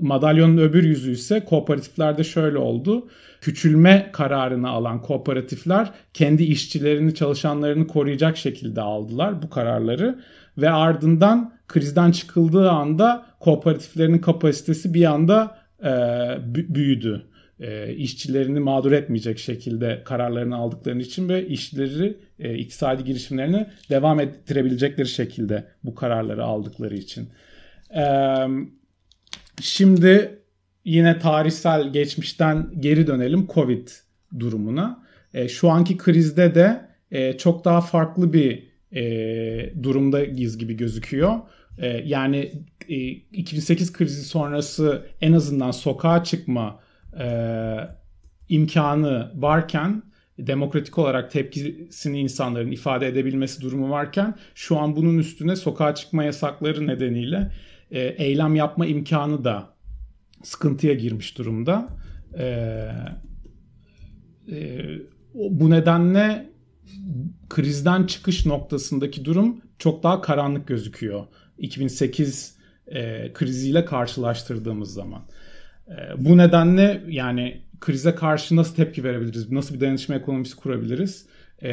madalyonun 0.00 0.56
öbür 0.56 0.84
yüzü 0.84 1.12
ise 1.12 1.44
kooperatiflerde 1.44 2.24
şöyle 2.24 2.58
oldu. 2.58 3.08
Küçülme 3.40 4.10
kararını 4.12 4.68
alan 4.68 5.02
kooperatifler 5.02 5.90
kendi 6.14 6.42
işçilerini, 6.42 7.14
çalışanlarını 7.14 7.86
koruyacak 7.86 8.36
şekilde 8.36 8.80
aldılar 8.80 9.42
bu 9.42 9.50
kararları 9.50 10.18
ve 10.58 10.70
ardından 10.70 11.52
krizden 11.68 12.10
çıkıldığı 12.10 12.70
anda 12.70 13.26
kooperatiflerin 13.40 14.18
kapasitesi 14.18 14.94
bir 14.94 15.04
anda 15.04 15.58
e, 15.84 15.92
büyüdü. 16.74 17.26
E, 17.60 17.94
işçilerini 17.94 18.60
mağdur 18.60 18.92
etmeyecek 18.92 19.38
şekilde 19.38 20.02
kararlarını 20.04 20.56
aldıkları 20.56 21.00
için 21.00 21.28
ve 21.28 21.46
işleri 21.46 22.16
e, 22.38 22.54
iktisadi 22.54 23.04
girişimlerini 23.04 23.66
devam 23.90 24.20
ettirebilecekleri 24.20 25.08
şekilde 25.08 25.64
bu 25.84 25.94
kararları 25.94 26.44
aldıkları 26.44 26.96
için. 26.96 27.28
E, 27.96 28.04
şimdi 29.60 30.38
yine 30.84 31.18
tarihsel 31.18 31.92
geçmişten 31.92 32.70
geri 32.80 33.06
dönelim 33.06 33.46
Covid 33.54 33.88
durumuna. 34.38 35.02
E, 35.34 35.48
şu 35.48 35.70
anki 35.70 35.96
krizde 35.96 36.54
de 36.54 36.80
e, 37.10 37.38
çok 37.38 37.64
daha 37.64 37.80
farklı 37.80 38.32
bir 38.32 38.69
e, 38.94 39.02
durumdayız 39.82 40.58
gibi 40.58 40.76
gözüküyor. 40.76 41.38
E, 41.78 41.88
yani 41.88 42.52
e, 42.88 42.96
2008 43.10 43.92
krizi 43.92 44.24
sonrası 44.24 45.06
en 45.20 45.32
azından 45.32 45.70
sokağa 45.70 46.24
çıkma 46.24 46.80
e, 47.20 47.26
imkanı 48.48 49.32
varken 49.34 50.02
demokratik 50.38 50.98
olarak 50.98 51.30
tepkisini 51.30 52.20
insanların 52.20 52.72
ifade 52.72 53.08
edebilmesi 53.08 53.60
durumu 53.60 53.90
varken 53.90 54.34
şu 54.54 54.78
an 54.78 54.96
bunun 54.96 55.18
üstüne 55.18 55.56
sokağa 55.56 55.94
çıkma 55.94 56.24
yasakları 56.24 56.86
nedeniyle 56.86 57.52
e, 57.90 58.00
eylem 58.00 58.56
yapma 58.56 58.86
imkanı 58.86 59.44
da 59.44 59.68
sıkıntıya 60.42 60.94
girmiş 60.94 61.38
durumda. 61.38 61.88
E, 62.38 62.44
e, 64.52 64.84
bu 65.34 65.70
nedenle 65.70 66.49
krizden 67.48 68.04
çıkış 68.04 68.46
noktasındaki 68.46 69.24
durum 69.24 69.60
çok 69.78 70.02
daha 70.02 70.20
karanlık 70.20 70.66
gözüküyor. 70.66 71.26
2008 71.58 72.54
e, 72.86 73.32
kriziyle 73.32 73.84
karşılaştırdığımız 73.84 74.94
zaman. 74.94 75.22
E, 75.88 76.24
bu 76.24 76.36
nedenle 76.36 77.02
yani 77.08 77.60
krize 77.80 78.14
karşı 78.14 78.56
nasıl 78.56 78.74
tepki 78.74 79.04
verebiliriz? 79.04 79.52
Nasıl 79.52 79.74
bir 79.74 79.80
dayanışma 79.80 80.14
ekonomisi 80.14 80.56
kurabiliriz? 80.56 81.26
E, 81.62 81.70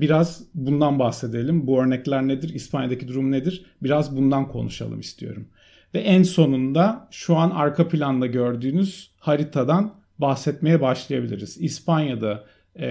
biraz 0.00 0.42
bundan 0.54 0.98
bahsedelim. 0.98 1.66
Bu 1.66 1.82
örnekler 1.82 2.28
nedir? 2.28 2.54
İspanya'daki 2.54 3.08
durum 3.08 3.32
nedir? 3.32 3.64
Biraz 3.82 4.16
bundan 4.16 4.48
konuşalım 4.48 5.00
istiyorum. 5.00 5.48
Ve 5.94 5.98
en 5.98 6.22
sonunda 6.22 7.08
şu 7.10 7.36
an 7.36 7.50
arka 7.50 7.88
planda 7.88 8.26
gördüğünüz 8.26 9.10
haritadan 9.18 9.94
bahsetmeye 10.18 10.80
başlayabiliriz. 10.80 11.56
İspanya'da 11.60 12.44
e, 12.78 12.88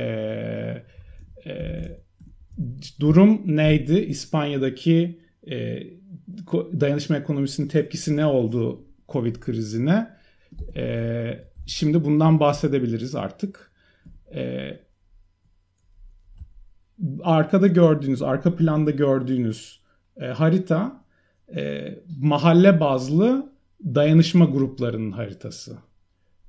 e, 1.46 1.84
durum 3.00 3.58
neydi? 3.58 3.94
İspanya'daki 3.94 5.20
e, 5.48 5.84
dayanışma 6.54 7.18
ekonomisinin 7.18 7.68
tepkisi 7.68 8.18
ne 8.18 8.26
oldu 8.26 8.86
Covid 9.10 9.36
krizine? 9.36 10.08
E, 10.76 11.46
şimdi 11.66 12.06
bundan 12.06 12.40
bahsedebiliriz 12.40 13.16
artık. 13.16 13.72
E, 14.36 14.72
arkada 17.24 17.68
gördüğünüz, 17.68 18.22
arka 18.22 18.56
planda 18.56 18.92
gördüğünüz 18.92 19.80
e, 20.22 20.26
harita 20.26 21.04
e, 21.56 21.94
mahalle 22.22 22.80
bazlı 22.80 23.50
dayanışma 23.86 24.46
gruplarının 24.46 25.12
haritası. 25.12 25.78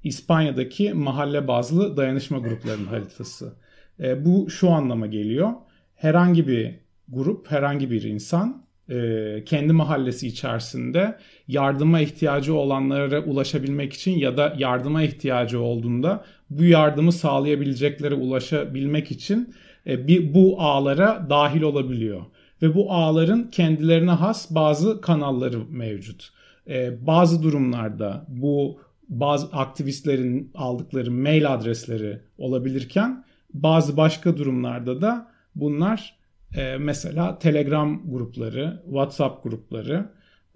İspanya'daki 0.04 0.94
mahalle 0.94 1.48
bazlı 1.48 1.96
dayanışma 1.96 2.38
gruplarının 2.38 2.86
haritası. 2.86 3.52
E, 4.00 4.24
bu 4.24 4.50
şu 4.50 4.70
anlama 4.70 5.06
geliyor. 5.06 5.52
Herhangi 5.94 6.48
bir 6.48 6.74
grup, 7.08 7.50
herhangi 7.50 7.90
bir 7.90 8.02
insan 8.02 8.66
e, 8.90 9.44
kendi 9.46 9.72
mahallesi 9.72 10.26
içerisinde 10.26 11.18
yardıma 11.48 12.00
ihtiyacı 12.00 12.54
olanlara 12.54 13.24
ulaşabilmek 13.24 13.92
için 13.92 14.18
ya 14.18 14.36
da 14.36 14.54
yardıma 14.58 15.02
ihtiyacı 15.02 15.60
olduğunda 15.60 16.24
bu 16.50 16.64
yardımı 16.64 17.12
sağlayabileceklere 17.12 18.14
ulaşabilmek 18.14 19.10
için 19.10 19.54
e, 19.86 20.06
bir 20.08 20.34
bu 20.34 20.60
ağlara 20.60 21.26
dahil 21.30 21.62
olabiliyor 21.62 22.22
ve 22.62 22.74
bu 22.74 22.92
ağların 22.92 23.50
kendilerine 23.50 24.10
has 24.10 24.50
bazı 24.50 25.00
kanalları 25.00 25.58
mevcut. 25.70 26.30
E, 26.68 27.06
bazı 27.06 27.42
durumlarda 27.42 28.26
bu 28.28 28.80
bazı 29.08 29.46
aktivistlerin 29.46 30.50
aldıkları 30.54 31.10
mail 31.10 31.54
adresleri 31.54 32.20
olabilirken 32.38 33.24
bazı 33.62 33.96
başka 33.96 34.36
durumlarda 34.36 35.00
da 35.00 35.28
bunlar 35.54 36.16
e, 36.56 36.76
mesela 36.78 37.38
Telegram 37.38 38.10
grupları, 38.10 38.82
WhatsApp 38.84 39.44
grupları 39.44 40.08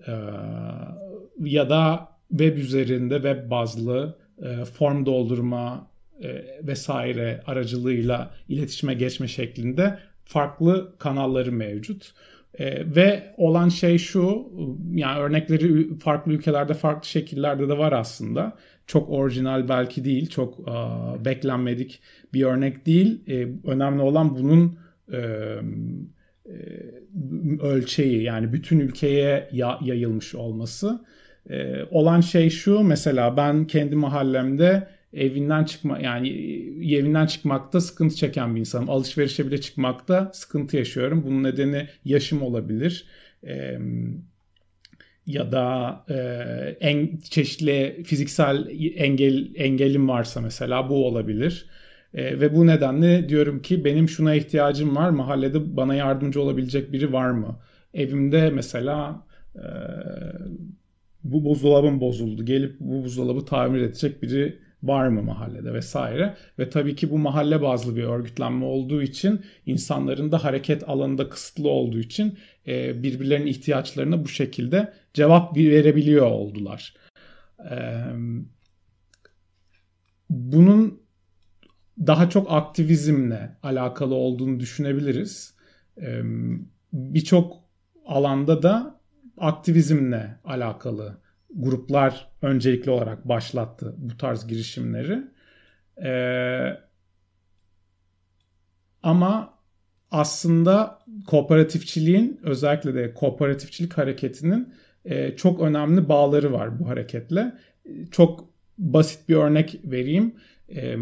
e, 0.06 0.12
ya 1.44 1.70
da 1.70 2.08
web 2.30 2.56
üzerinde 2.56 3.14
web 3.14 3.50
bazlı 3.50 4.18
e, 4.42 4.64
form 4.64 5.06
doldurma 5.06 5.90
e, 6.22 6.44
vesaire 6.62 7.42
aracılığıyla 7.46 8.30
iletişime 8.48 8.94
geçme 8.94 9.28
şeklinde 9.28 9.98
farklı 10.24 10.98
kanalları 10.98 11.52
mevcut. 11.52 12.14
E, 12.58 12.96
ve 12.96 13.34
olan 13.36 13.68
şey 13.68 13.98
şu, 13.98 14.52
yani 14.94 15.18
örnekleri 15.18 15.98
farklı 15.98 16.32
ülkelerde 16.32 16.74
farklı 16.74 17.08
şekillerde 17.08 17.68
de 17.68 17.78
var 17.78 17.92
aslında. 17.92 18.56
Çok 18.90 19.10
orijinal 19.10 19.68
belki 19.68 20.04
değil, 20.04 20.28
çok 20.28 20.60
e, 20.60 20.74
beklenmedik 21.24 22.00
bir 22.34 22.42
örnek 22.42 22.86
değil. 22.86 23.20
E, 23.28 23.48
önemli 23.64 24.02
olan 24.02 24.36
bunun 24.36 24.78
e, 25.12 25.18
e, 25.18 26.54
ölçeği 27.60 28.22
yani 28.22 28.52
bütün 28.52 28.80
ülkeye 28.80 29.48
ya, 29.52 29.78
yayılmış 29.82 30.34
olması. 30.34 31.04
E, 31.50 31.84
olan 31.90 32.20
şey 32.20 32.50
şu 32.50 32.80
mesela 32.80 33.36
ben 33.36 33.66
kendi 33.66 33.96
mahallemde 33.96 34.88
evinden 35.12 35.64
çıkma 35.64 35.98
yani 35.98 36.28
evinden 36.94 37.26
çıkmakta 37.26 37.80
sıkıntı 37.80 38.16
çeken 38.16 38.54
bir 38.54 38.60
insanım. 38.60 38.90
Alışverişe 38.90 39.46
bile 39.46 39.60
çıkmakta 39.60 40.30
sıkıntı 40.34 40.76
yaşıyorum. 40.76 41.22
Bunun 41.26 41.42
nedeni 41.42 41.88
yaşım 42.04 42.42
olabilir. 42.42 43.06
E, 43.46 43.78
ya 45.26 45.52
da 45.52 45.96
e, 46.08 46.16
en 46.80 47.16
çeşitli 47.30 48.02
fiziksel 48.06 48.68
engel 48.96 49.54
engelim 49.54 50.08
varsa 50.08 50.40
mesela 50.40 50.88
bu 50.88 51.06
olabilir. 51.06 51.66
E, 52.14 52.40
ve 52.40 52.54
bu 52.54 52.66
nedenle 52.66 53.28
diyorum 53.28 53.62
ki 53.62 53.84
benim 53.84 54.08
şuna 54.08 54.34
ihtiyacım 54.34 54.96
var. 54.96 55.10
Mahallede 55.10 55.76
bana 55.76 55.94
yardımcı 55.94 56.42
olabilecek 56.42 56.92
biri 56.92 57.12
var 57.12 57.30
mı? 57.30 57.58
Evimde 57.94 58.50
mesela 58.50 59.26
e, 59.54 59.64
bu 61.24 61.44
buzdolabım 61.44 62.00
bozuldu. 62.00 62.44
Gelip 62.44 62.80
bu 62.80 63.04
buzdolabı 63.04 63.44
tamir 63.44 63.80
edecek 63.80 64.22
biri 64.22 64.58
var 64.82 65.08
mı 65.08 65.22
mahallede 65.22 65.72
vesaire. 65.74 66.34
Ve 66.58 66.70
tabii 66.70 66.96
ki 66.96 67.10
bu 67.10 67.18
mahalle 67.18 67.62
bazlı 67.62 67.96
bir 67.96 68.02
örgütlenme 68.02 68.64
olduğu 68.64 69.02
için 69.02 69.40
insanların 69.66 70.32
da 70.32 70.44
hareket 70.44 70.88
alanında 70.88 71.28
kısıtlı 71.28 71.68
olduğu 71.68 71.98
için 71.98 72.38
e, 72.66 73.02
birbirlerinin 73.02 73.46
ihtiyaçlarına 73.46 74.24
bu 74.24 74.28
şekilde 74.28 74.92
cevap 75.14 75.56
verebiliyor 75.56 76.26
oldular. 76.26 76.94
E, 77.70 78.04
bunun 80.30 81.02
daha 82.06 82.30
çok 82.30 82.52
aktivizmle 82.52 83.56
alakalı 83.62 84.14
olduğunu 84.14 84.60
düşünebiliriz. 84.60 85.54
E, 86.02 86.22
Birçok 86.92 87.56
alanda 88.06 88.62
da 88.62 89.00
aktivizmle 89.38 90.40
alakalı 90.44 91.20
gruplar 91.54 92.30
öncelikli 92.42 92.90
olarak 92.90 93.28
başlattı 93.28 93.94
bu 93.98 94.16
tarz 94.16 94.46
girişimleri. 94.46 95.22
Ee, 96.04 96.80
ama 99.02 99.58
aslında 100.10 100.98
kooperatifçiliğin 101.26 102.40
özellikle 102.42 102.94
de 102.94 103.14
kooperatifçilik 103.14 103.98
hareketinin 103.98 104.74
e, 105.04 105.36
çok 105.36 105.60
önemli 105.60 106.08
bağları 106.08 106.52
var 106.52 106.78
bu 106.80 106.88
hareketle. 106.88 107.52
Çok 108.10 108.50
basit 108.78 109.28
bir 109.28 109.34
örnek 109.34 109.80
vereyim. 109.84 110.34
E, 110.76 110.96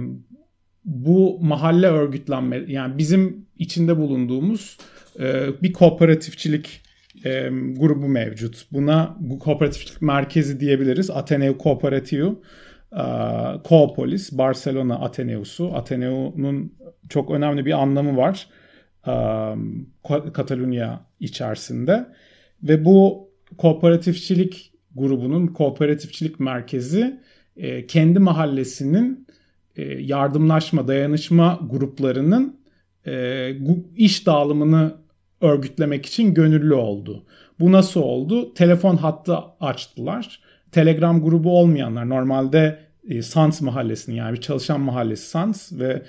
bu 0.85 1.39
mahalle 1.43 1.87
örgütlenme 1.87 2.65
yani 2.69 2.99
bizim 2.99 3.47
içinde 3.59 3.97
bulunduğumuz 3.97 4.79
e, 5.21 5.47
bir 5.63 5.73
kooperatifçilik 5.73 6.83
e, 7.25 7.49
grubu 7.77 8.09
mevcut. 8.09 8.67
Buna 8.73 9.17
bu 9.21 9.39
kooperatiflik 9.39 10.03
merkezi 10.03 10.61
diyebiliriz. 10.61 11.11
Ateneu 11.11 11.59
Cooperativo, 11.59 12.41
e, 12.93 13.05
Coopolis, 13.69 14.33
Barcelona 14.33 15.01
Ateneusu. 15.01 15.75
Ateneu'nun 15.75 16.73
çok 17.09 17.31
önemli 17.31 17.67
bir 17.67 17.83
anlamı 17.83 18.17
var. 18.17 18.47
Katalunya 20.33 21.01
içerisinde. 21.21 22.07
Ve 22.63 22.85
bu 22.85 23.29
kooperatifçilik 23.59 24.73
grubunun, 24.95 25.47
kooperatifçilik 25.47 26.41
merkezi 26.41 27.21
e, 27.57 27.87
kendi 27.87 28.19
mahallesinin 28.19 29.27
e, 29.77 29.83
yardımlaşma, 29.85 30.89
dayanışma 30.89 31.61
gruplarının 31.71 32.61
e, 33.07 33.53
iş 33.97 34.27
dağılımını 34.27 34.95
örgütlemek 35.41 36.07
için 36.07 36.35
gönüllü 36.35 36.75
oldu. 36.75 37.25
Bu 37.61 37.73
nasıl 37.73 38.01
oldu? 38.01 38.55
Telefon 38.55 38.97
hattı 38.97 39.37
açtılar. 39.61 40.41
Telegram 40.73 41.23
grubu 41.23 41.59
olmayanlar 41.59 42.09
normalde 42.09 42.79
Sans 43.23 43.61
mahallesinin 43.61 44.17
yani 44.17 44.37
bir 44.37 44.41
çalışan 44.41 44.81
mahallesi 44.81 45.31
Sans 45.31 45.73
ve 45.73 46.03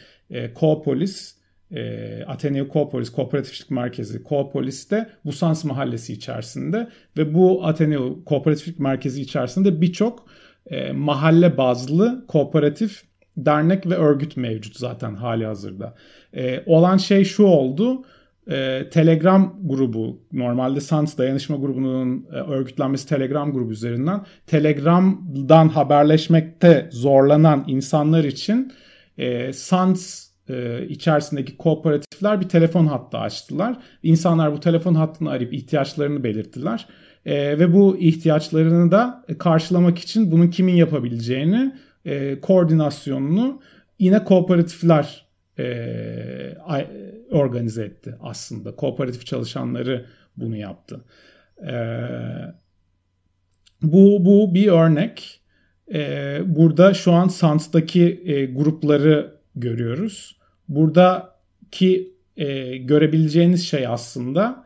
Koopolis 0.54 1.39
e, 1.72 2.24
Ateneo 2.28 2.68
Koopolis 2.68 3.10
Kooperatiflik 3.10 3.72
Merkezi 3.72 4.24
Koopolis'te 4.24 5.10
bu 5.26 5.32
Sans 5.32 5.66
mahallesi 5.66 6.14
içerisinde 6.14 6.90
ve 7.18 7.34
bu 7.34 7.66
Ateneo 7.66 8.24
Kooperatiflik 8.26 8.80
Merkezi 8.80 9.22
içerisinde 9.22 9.82
birçok 9.82 10.26
e, 10.68 10.92
mahalle 10.92 11.58
bazlı 11.58 12.26
kooperatif 12.28 13.04
dernek 13.38 13.90
ve 13.90 13.96
örgüt 13.96 14.38
mevcut 14.38 14.76
zaten 14.76 15.16
hali 15.16 15.46
hazırda. 15.46 15.96
E, 16.34 16.64
olan 16.66 16.98
şey 16.98 17.24
şu 17.24 17.44
oldu 17.44 18.04
e, 18.50 18.90
Telegram 18.90 19.60
grubu 19.64 20.22
normalde 20.34 20.82
SANS 20.82 21.18
dayanışma 21.18 21.58
grubunun 21.58 22.28
e, 22.32 22.36
örgütlenmesi 22.36 23.10
Telegram 23.10 23.54
grubu 23.54 23.72
üzerinden 23.72 24.22
Telegram'dan 24.48 25.70
haberleşmekte 25.70 26.90
zorlanan 26.92 27.64
insanlar 27.68 28.24
için 28.24 28.74
e, 29.18 29.54
SANS 29.54 30.29
e, 30.50 30.88
içerisindeki 30.88 31.58
kooperatifler 31.58 32.42
bir 32.42 32.50
telefon 32.50 32.86
hattı 32.86 33.18
açtılar. 33.18 33.78
İnsanlar 34.04 34.54
bu 34.54 34.60
telefon 34.60 34.96
hattını 34.96 35.30
arayıp 35.30 35.54
ihtiyaçlarını 35.54 36.24
belirttiler. 36.24 36.88
E, 37.26 37.60
ve 37.60 37.74
bu 37.74 37.98
ihtiyaçlarını 37.98 38.92
da 38.92 39.26
karşılamak 39.40 40.00
için 40.00 40.32
bunun 40.32 40.48
kimin 40.48 40.76
yapabileceğini 40.76 41.76
e, 42.06 42.40
koordinasyonunu 42.42 43.62
yine 44.00 44.24
kooperatifler 44.24 45.26
e, 45.60 46.56
organize 47.32 47.84
etti 47.84 48.16
aslında. 48.22 48.76
Kooperatif 48.76 49.26
çalışanları 49.26 50.06
bunu 50.38 50.58
yaptı. 50.58 51.06
E, 51.68 51.74
bu, 53.82 54.26
bu 54.26 54.54
bir 54.54 54.68
örnek. 54.68 55.42
E, 55.94 56.40
burada 56.46 56.94
şu 56.94 57.12
an 57.12 57.28
SANS'taki 57.28 58.22
e, 58.26 58.46
grupları 58.46 59.40
görüyoruz. 59.56 60.39
Buradaki 60.70 62.14
e, 62.38 62.78
görebileceğiniz 62.78 63.68
şey 63.68 63.88
aslında 63.88 64.66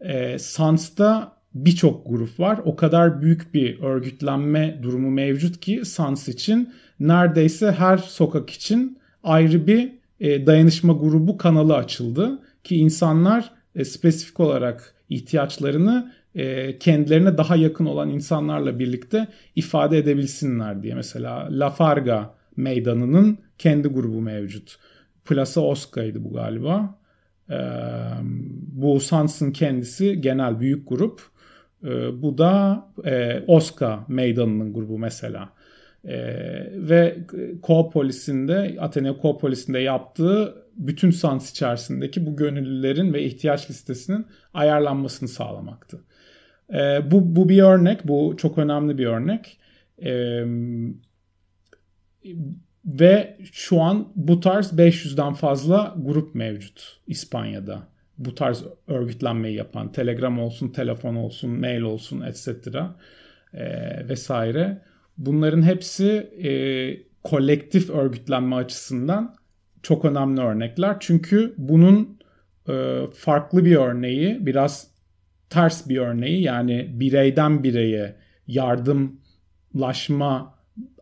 e, 0.00 0.38
SANS'ta 0.38 1.40
birçok 1.54 2.06
grup 2.06 2.40
var. 2.40 2.60
O 2.64 2.76
kadar 2.76 3.22
büyük 3.22 3.54
bir 3.54 3.80
örgütlenme 3.80 4.78
durumu 4.82 5.10
mevcut 5.10 5.60
ki 5.60 5.84
SANS 5.84 6.28
için 6.28 6.74
neredeyse 7.00 7.72
her 7.72 7.98
sokak 7.98 8.50
için 8.50 8.98
ayrı 9.22 9.66
bir 9.66 9.92
e, 10.20 10.46
dayanışma 10.46 10.92
grubu 10.92 11.36
kanalı 11.36 11.76
açıldı 11.76 12.38
ki 12.64 12.76
insanlar 12.76 13.50
e, 13.74 13.84
spesifik 13.84 14.40
olarak 14.40 14.94
ihtiyaçlarını 15.08 16.12
e, 16.34 16.78
kendilerine 16.78 17.38
daha 17.38 17.56
yakın 17.56 17.86
olan 17.86 18.10
insanlarla 18.10 18.78
birlikte 18.78 19.28
ifade 19.56 19.98
edebilsinler 19.98 20.82
diye. 20.82 20.94
Mesela 20.94 21.48
Lafarga 21.50 22.34
meydanının 22.56 23.38
kendi 23.58 23.88
grubu 23.88 24.20
mevcut. 24.20 24.78
Plaza 25.24 25.60
Osca'ydı 25.60 26.24
bu 26.24 26.32
galiba. 26.32 26.98
bu 28.72 29.00
Sans'ın 29.00 29.52
kendisi 29.52 30.20
genel 30.20 30.60
büyük 30.60 30.88
grup. 30.88 31.22
bu 32.12 32.38
da 32.38 32.84
Osca 33.46 34.04
meydanının 34.08 34.74
grubu 34.74 34.98
mesela. 34.98 35.52
E, 36.04 36.16
ve 36.74 37.18
Koopolis'inde, 37.62 38.76
Athena 38.80 39.16
Koopolis'inde 39.16 39.78
yaptığı 39.78 40.54
bütün 40.76 41.10
sans 41.10 41.50
içerisindeki 41.50 42.26
bu 42.26 42.36
gönüllülerin 42.36 43.12
ve 43.12 43.22
ihtiyaç 43.22 43.70
listesinin 43.70 44.26
ayarlanmasını 44.54 45.28
sağlamaktı. 45.28 46.00
E, 46.74 47.10
bu, 47.10 47.36
bu 47.36 47.48
bir 47.48 47.62
örnek, 47.62 48.08
bu 48.08 48.34
çok 48.36 48.58
önemli 48.58 48.98
bir 48.98 49.06
örnek. 49.06 49.58
E, 50.02 50.44
ve 52.84 53.36
şu 53.52 53.80
an 53.80 54.08
bu 54.16 54.40
tarz 54.40 54.72
500'den 54.72 55.34
fazla 55.34 55.94
grup 55.98 56.34
mevcut 56.34 57.00
İspanya'da. 57.06 57.82
Bu 58.18 58.34
tarz 58.34 58.64
örgütlenmeyi 58.88 59.56
yapan, 59.56 59.92
Telegram 59.92 60.38
olsun, 60.38 60.68
telefon 60.68 61.14
olsun, 61.14 61.50
mail 61.50 61.80
olsun, 61.80 62.20
etc. 62.20 62.48
E, 63.54 64.08
vesaire. 64.08 64.82
Bunların 65.18 65.62
hepsi 65.62 66.08
e, 66.42 66.50
kolektif 67.22 67.90
örgütlenme 67.90 68.56
açısından 68.56 69.34
çok 69.82 70.04
önemli 70.04 70.40
örnekler. 70.40 70.96
Çünkü 71.00 71.54
bunun 71.58 72.18
e, 72.68 73.02
farklı 73.14 73.64
bir 73.64 73.76
örneği, 73.76 74.46
biraz 74.46 74.90
ters 75.50 75.88
bir 75.88 75.98
örneği 75.98 76.42
yani 76.42 76.90
bireyden 76.92 77.64
bireye 77.64 78.16
yardımlaşma 78.46 80.54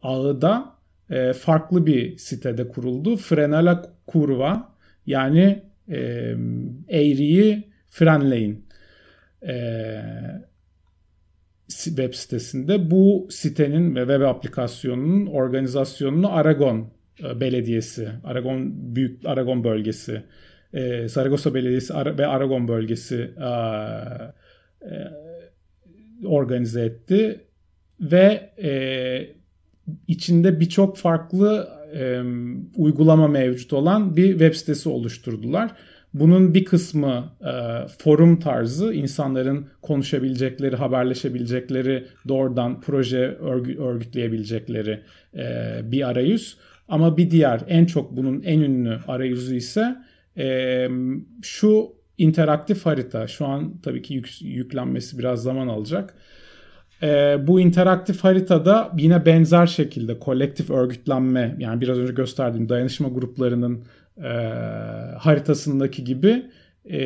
ağı 0.02 0.42
da 0.42 0.77
e, 1.10 1.32
farklı 1.32 1.86
bir 1.86 2.18
sitede 2.18 2.68
kuruldu. 2.68 3.16
Frenala 3.16 3.94
kurva 4.06 4.74
yani 5.06 5.62
e, 5.88 5.98
eğriyi 6.88 7.68
frenleyin 7.90 8.66
e, 9.48 10.02
web 11.68 12.14
sitesinde 12.14 12.90
bu 12.90 13.28
sitenin 13.30 13.96
ve 13.96 14.00
web 14.00 14.20
aplikasyonunun 14.20 15.26
organizasyonunu 15.26 16.36
Aragon 16.36 16.90
e, 17.24 17.40
Belediyesi, 17.40 18.08
Aragon 18.24 18.72
Büyük 18.96 19.26
Aragon 19.26 19.64
Bölgesi, 19.64 20.22
e, 20.72 21.08
Saragossa 21.08 21.54
Belediyesi 21.54 21.94
ve 21.94 22.26
Aragon 22.26 22.68
Bölgesi 22.68 23.30
e, 24.82 25.28
organize 26.26 26.84
etti 26.84 27.40
ve 28.00 28.50
e, 28.62 29.37
içinde 30.08 30.60
birçok 30.60 30.96
farklı 30.96 31.68
e, 31.94 32.22
uygulama 32.76 33.28
mevcut 33.28 33.72
olan 33.72 34.16
bir 34.16 34.30
web 34.30 34.54
sitesi 34.54 34.88
oluşturdular. 34.88 35.70
Bunun 36.14 36.54
bir 36.54 36.64
kısmı 36.64 37.32
e, 37.40 37.52
forum 37.98 38.40
tarzı 38.40 38.94
insanların 38.94 39.66
konuşabilecekleri, 39.82 40.76
haberleşebilecekleri, 40.76 42.06
doğrudan 42.28 42.80
proje 42.80 43.36
örgü, 43.40 43.78
örgütleyebilecekleri 43.78 45.00
e, 45.34 45.80
bir 45.84 46.08
arayüz. 46.08 46.56
Ama 46.88 47.16
bir 47.16 47.30
diğer 47.30 47.60
en 47.68 47.84
çok 47.84 48.16
bunun 48.16 48.42
en 48.42 48.60
ünlü 48.60 48.98
arayüzü 49.08 49.56
ise 49.56 49.96
e, 50.38 50.88
şu 51.42 51.92
interaktif 52.18 52.86
harita. 52.86 53.26
Şu 53.26 53.46
an 53.46 53.78
tabii 53.82 54.02
ki 54.02 54.14
yük, 54.14 54.42
yüklenmesi 54.42 55.18
biraz 55.18 55.42
zaman 55.42 55.68
alacak. 55.68 56.14
E, 57.02 57.36
bu 57.46 57.60
interaktif 57.60 58.24
haritada 58.24 58.92
yine 58.98 59.26
benzer 59.26 59.66
şekilde 59.66 60.18
kolektif 60.18 60.70
örgütlenme 60.70 61.56
yani 61.58 61.80
biraz 61.80 61.98
önce 61.98 62.12
gösterdiğim 62.12 62.68
dayanışma 62.68 63.08
gruplarının 63.08 63.84
e, 64.22 64.28
haritasındaki 65.18 66.04
gibi 66.04 66.46
e, 66.90 67.00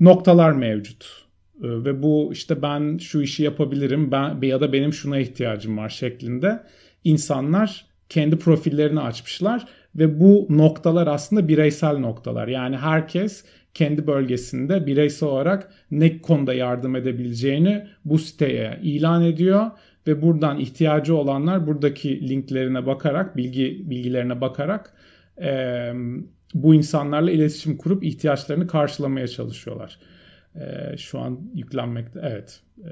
noktalar 0.00 0.52
mevcut. 0.52 1.24
E, 1.62 1.68
ve 1.68 2.02
bu 2.02 2.30
işte 2.32 2.62
ben 2.62 2.98
şu 2.98 3.22
işi 3.22 3.42
yapabilirim 3.42 4.12
ben 4.12 4.42
ya 4.42 4.60
da 4.60 4.72
benim 4.72 4.92
şuna 4.92 5.18
ihtiyacım 5.18 5.78
var 5.78 5.88
şeklinde 5.88 6.62
insanlar 7.04 7.86
kendi 8.08 8.38
profillerini 8.38 9.00
açmışlar 9.00 9.66
ve 9.96 10.20
bu 10.20 10.46
noktalar 10.50 11.06
aslında 11.06 11.48
bireysel 11.48 11.98
noktalar. 11.98 12.48
Yani 12.48 12.76
herkes 12.76 13.44
kendi 13.74 14.06
bölgesinde 14.06 14.86
bireysel 14.86 15.28
olarak 15.28 15.72
ne 15.90 16.18
konuda 16.18 16.54
yardım 16.54 16.96
edebileceğini 16.96 17.86
bu 18.04 18.18
siteye 18.18 18.80
ilan 18.82 19.24
ediyor 19.24 19.70
ve 20.06 20.22
buradan 20.22 20.58
ihtiyacı 20.58 21.16
olanlar 21.16 21.66
buradaki 21.66 22.28
linklerine 22.28 22.86
bakarak, 22.86 23.36
bilgi 23.36 23.90
bilgilerine 23.90 24.40
bakarak 24.40 24.94
e, 25.42 25.92
bu 26.54 26.74
insanlarla 26.74 27.30
iletişim 27.30 27.76
kurup 27.76 28.04
ihtiyaçlarını 28.04 28.66
karşılamaya 28.66 29.28
çalışıyorlar. 29.28 29.98
E, 30.54 30.96
şu 30.96 31.18
an 31.18 31.40
yüklenmekte. 31.54 32.20
Evet. 32.22 32.60
E, 32.78 32.90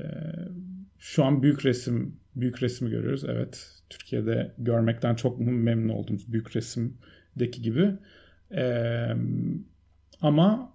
şu 0.98 1.24
an 1.24 1.42
büyük 1.42 1.66
resim 1.66 2.16
büyük 2.36 2.62
resmi 2.62 2.90
görüyoruz. 2.90 3.24
Evet. 3.24 3.68
Türkiye'de 3.90 4.52
görmekten 4.58 5.14
çok 5.14 5.40
memnun 5.40 5.88
olduğumuz 5.88 6.32
büyük 6.32 6.56
resimdeki 6.56 7.62
gibi. 7.62 7.90
E, 8.54 9.06
ama 10.22 10.71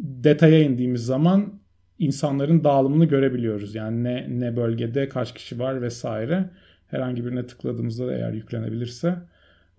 detaya 0.00 0.62
indiğimiz 0.62 1.04
zaman 1.04 1.60
insanların 1.98 2.64
dağılımını 2.64 3.04
görebiliyoruz. 3.04 3.74
Yani 3.74 4.04
ne 4.04 4.26
ne 4.40 4.56
bölgede 4.56 5.08
kaç 5.08 5.34
kişi 5.34 5.58
var 5.58 5.82
vesaire. 5.82 6.50
Herhangi 6.86 7.24
birine 7.24 7.46
tıkladığımızda 7.46 8.06
da 8.06 8.14
eğer 8.14 8.32
yüklenebilirse 8.32 9.18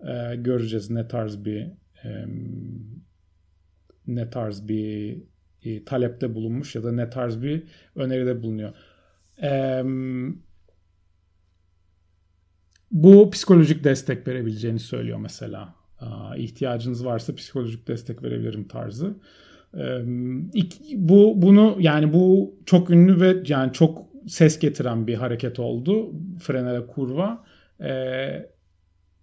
e, 0.00 0.36
göreceğiz 0.36 0.90
ne 0.90 1.08
tarz 1.08 1.44
bir 1.44 1.66
e, 2.04 2.26
ne 4.06 4.30
tarz 4.30 4.68
bir 4.68 5.18
e, 5.64 5.84
talepte 5.84 6.34
bulunmuş 6.34 6.74
ya 6.74 6.84
da 6.84 6.92
ne 6.92 7.10
tarz 7.10 7.42
bir 7.42 7.62
öneride 7.96 8.42
bulunuyor. 8.42 8.72
E, 9.42 9.82
bu 12.90 13.30
psikolojik 13.30 13.84
destek 13.84 14.28
verebileceğini 14.28 14.80
söylüyor 14.80 15.18
mesela. 15.18 15.74
E, 16.00 16.06
ihtiyacınız 16.38 17.04
varsa 17.04 17.34
psikolojik 17.34 17.88
destek 17.88 18.22
verebilirim 18.22 18.68
tarzı. 18.68 19.14
Bu 20.96 21.42
bunu 21.42 21.76
yani 21.80 22.12
bu 22.12 22.54
çok 22.66 22.90
ünlü 22.90 23.20
ve 23.20 23.36
yani 23.46 23.72
çok 23.72 24.06
ses 24.26 24.58
getiren 24.58 25.06
bir 25.06 25.14
hareket 25.14 25.58
oldu. 25.58 26.12
Frenere 26.40 26.86
kurva. 26.86 27.44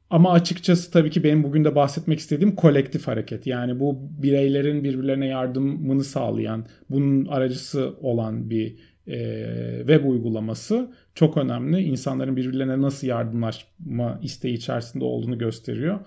Ama 0.09 0.31
açıkçası 0.31 0.91
tabii 0.91 1.09
ki 1.09 1.23
benim 1.23 1.43
bugün 1.43 1.65
de 1.65 1.75
bahsetmek 1.75 2.19
istediğim 2.19 2.55
kolektif 2.55 3.07
hareket. 3.07 3.47
Yani 3.47 3.79
bu 3.79 3.99
bireylerin 4.23 4.83
birbirlerine 4.83 5.27
yardımını 5.27 6.03
sağlayan, 6.03 6.65
bunun 6.89 7.25
aracısı 7.25 7.93
olan 8.01 8.49
bir 8.49 8.75
e, 9.09 9.77
web 9.79 10.05
uygulaması 10.05 10.91
çok 11.15 11.37
önemli. 11.37 11.81
İnsanların 11.81 12.35
birbirlerine 12.35 12.81
nasıl 12.81 13.07
yardımlaşma 13.07 14.19
isteği 14.23 14.53
içerisinde 14.53 15.03
olduğunu 15.03 15.37
gösteriyor. 15.37 15.99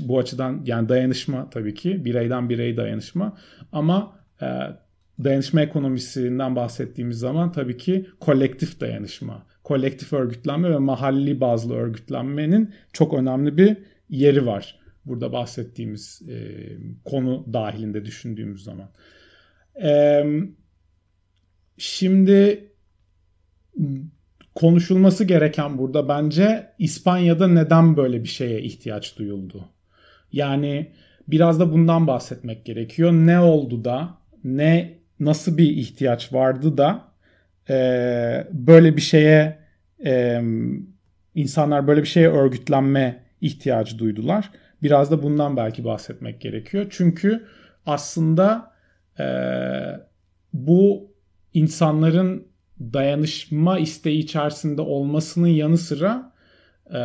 Bu 0.00 0.18
açıdan 0.18 0.62
yani 0.66 0.88
dayanışma 0.88 1.50
tabii 1.50 1.74
ki 1.74 2.04
bireyden 2.04 2.48
birey 2.48 2.76
dayanışma 2.76 3.36
ama 3.72 4.18
e, 4.42 4.46
dayanışma 5.24 5.62
ekonomisinden 5.62 6.56
bahsettiğimiz 6.56 7.18
zaman 7.18 7.52
tabii 7.52 7.76
ki 7.76 8.06
kolektif 8.20 8.80
dayanışma 8.80 9.46
kolektif 9.64 10.12
örgütlenme 10.12 10.70
ve 10.70 10.78
mahalli 10.78 11.40
bazlı 11.40 11.74
örgütlenmenin 11.74 12.74
çok 12.92 13.14
önemli 13.14 13.56
bir 13.56 13.76
yeri 14.08 14.46
var. 14.46 14.78
Burada 15.04 15.32
bahsettiğimiz 15.32 16.22
e, 16.28 16.36
konu 17.04 17.46
dahilinde 17.52 18.04
düşündüğümüz 18.04 18.64
zaman. 18.64 18.88
E, 19.82 20.24
şimdi 21.78 22.68
konuşulması 24.54 25.24
gereken 25.24 25.78
burada 25.78 26.08
bence 26.08 26.68
İspanya'da 26.78 27.48
neden 27.48 27.96
böyle 27.96 28.22
bir 28.22 28.28
şeye 28.28 28.62
ihtiyaç 28.62 29.18
duyuldu? 29.18 29.68
Yani 30.32 30.92
biraz 31.28 31.60
da 31.60 31.72
bundan 31.72 32.06
bahsetmek 32.06 32.64
gerekiyor. 32.64 33.12
Ne 33.12 33.40
oldu 33.40 33.84
da 33.84 34.18
ne 34.44 34.98
nasıl 35.20 35.58
bir 35.58 35.70
ihtiyaç 35.70 36.32
vardı 36.32 36.78
da 36.78 37.04
e, 37.70 37.76
böyle 38.52 38.96
bir 38.96 39.00
şeye 39.00 39.58
e, 40.04 40.42
insanlar 41.34 41.86
böyle 41.86 42.02
bir 42.02 42.08
şeye 42.08 42.28
örgütlenme 42.28 43.22
ihtiyacı 43.40 43.98
duydular. 43.98 44.50
Biraz 44.82 45.10
da 45.10 45.22
bundan 45.22 45.56
belki 45.56 45.84
bahsetmek 45.84 46.40
gerekiyor. 46.40 46.86
Çünkü 46.90 47.46
aslında 47.86 48.72
e, 49.18 49.26
bu 50.52 51.11
insanların 51.54 52.46
dayanışma 52.80 53.78
isteği 53.78 54.18
içerisinde 54.18 54.80
olmasının 54.82 55.48
yanı 55.48 55.78
sıra 55.78 56.32
e, 56.94 57.00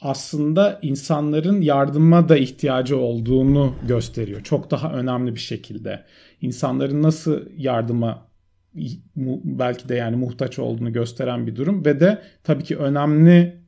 aslında 0.00 0.78
insanların 0.82 1.60
yardıma 1.60 2.28
da 2.28 2.36
ihtiyacı 2.36 2.98
olduğunu 2.98 3.74
gösteriyor. 3.88 4.40
Çok 4.40 4.70
daha 4.70 4.92
önemli 4.92 5.34
bir 5.34 5.40
şekilde. 5.40 6.04
İnsanların 6.40 7.02
nasıl 7.02 7.40
yardıma 7.56 8.26
belki 9.44 9.88
de 9.88 9.94
yani 9.94 10.16
muhtaç 10.16 10.58
olduğunu 10.58 10.92
gösteren 10.92 11.46
bir 11.46 11.56
durum 11.56 11.84
ve 11.84 12.00
de 12.00 12.22
tabii 12.44 12.64
ki 12.64 12.76
önemli 12.76 13.60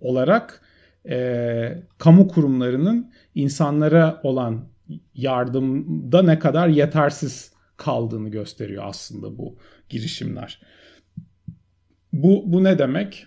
olarak 0.00 0.60
e, 1.08 1.82
kamu 1.98 2.28
kurumlarının 2.28 3.12
insanlara 3.34 4.20
olan 4.22 4.64
yardımda 5.14 6.22
ne 6.22 6.38
kadar 6.38 6.68
yetersiz 6.68 7.52
kaldığını 7.80 8.28
gösteriyor 8.28 8.84
aslında 8.86 9.38
bu 9.38 9.56
girişimler. 9.88 10.62
Bu, 12.12 12.42
bu 12.46 12.64
ne 12.64 12.78
demek? 12.78 13.26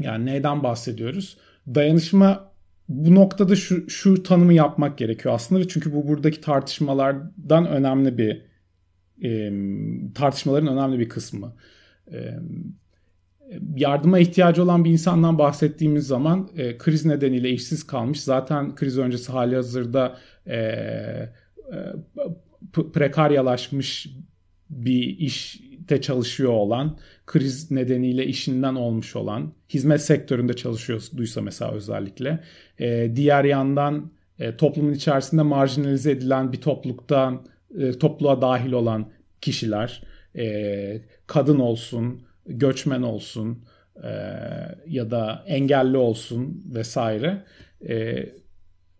Yani 0.00 0.26
neyden 0.26 0.62
bahsediyoruz? 0.62 1.38
Dayanışma 1.74 2.52
bu 2.88 3.14
noktada 3.14 3.56
şu, 3.56 3.90
şu 3.90 4.22
tanımı 4.22 4.52
yapmak 4.54 4.98
gerekiyor 4.98 5.34
aslında 5.34 5.68
çünkü 5.68 5.92
bu 5.92 6.08
buradaki 6.08 6.40
tartışmalardan 6.40 7.66
önemli 7.66 8.18
bir 8.18 8.42
e, 9.22 9.52
tartışmaların 10.14 10.68
önemli 10.68 10.98
bir 10.98 11.08
kısmı. 11.08 11.56
E, 12.12 12.38
yardıma 13.76 14.18
ihtiyacı 14.18 14.62
olan 14.62 14.84
bir 14.84 14.90
insandan 14.90 15.38
bahsettiğimiz 15.38 16.06
zaman 16.06 16.50
e, 16.56 16.78
kriz 16.78 17.04
nedeniyle 17.04 17.50
işsiz 17.50 17.86
kalmış. 17.86 18.20
Zaten 18.20 18.74
kriz 18.74 18.98
öncesi 18.98 19.32
hali 19.32 19.56
hazırda 19.56 20.18
e, 20.46 20.56
e, 20.56 21.30
prekaryalaşmış 22.72 24.06
bir 24.70 25.18
işte 25.18 26.00
çalışıyor 26.00 26.52
olan, 26.52 26.98
kriz 27.26 27.70
nedeniyle 27.70 28.26
işinden 28.26 28.74
olmuş 28.74 29.16
olan, 29.16 29.52
hizmet 29.68 30.02
sektöründe 30.02 30.52
çalışıyorduysa 30.52 31.42
mesela 31.42 31.72
özellikle. 31.72 32.40
E, 32.78 33.16
diğer 33.16 33.44
yandan 33.44 34.10
e, 34.38 34.56
toplumun 34.56 34.92
içerisinde 34.92 35.42
marjinalize 35.42 36.10
edilen 36.10 36.52
bir 36.52 36.60
topluluktan 36.60 37.46
e, 37.78 37.92
topluluğa 37.92 38.42
dahil 38.42 38.72
olan 38.72 39.10
kişiler, 39.40 40.02
e, 40.36 41.02
kadın 41.26 41.58
olsun, 41.58 42.22
göçmen 42.46 43.02
olsun 43.02 43.64
e, 44.02 44.10
ya 44.86 45.10
da 45.10 45.44
engelli 45.46 45.96
olsun 45.96 46.64
vesaire. 46.74 47.44
E, 47.88 48.26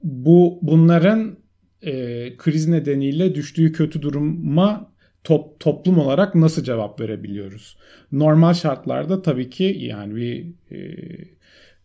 bu 0.02 0.58
bunların 0.62 1.36
e, 1.82 2.36
kriz 2.36 2.68
nedeniyle 2.68 3.34
düştüğü 3.34 3.72
kötü 3.72 4.02
duruma 4.02 4.92
top, 5.24 5.60
toplum 5.60 5.98
olarak 5.98 6.34
nasıl 6.34 6.64
cevap 6.64 7.00
verebiliyoruz? 7.00 7.76
Normal 8.12 8.54
şartlarda 8.54 9.22
tabii 9.22 9.50
ki 9.50 9.76
yani 9.80 10.16
bir 10.16 10.46
e, 10.70 10.76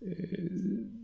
e, 0.01 0.11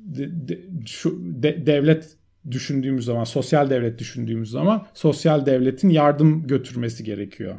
de, 0.06 0.48
de, 0.48 0.60
şu 0.86 1.20
de, 1.24 1.66
devlet 1.66 2.18
düşündüğümüz 2.52 3.06
zaman, 3.06 3.24
sosyal 3.24 3.70
devlet 3.70 4.00
düşündüğümüz 4.00 4.50
zaman 4.50 4.88
sosyal 4.94 5.46
devletin 5.46 5.90
yardım 5.90 6.48
götürmesi 6.48 7.04
gerekiyor. 7.04 7.56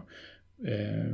E, 0.66 1.04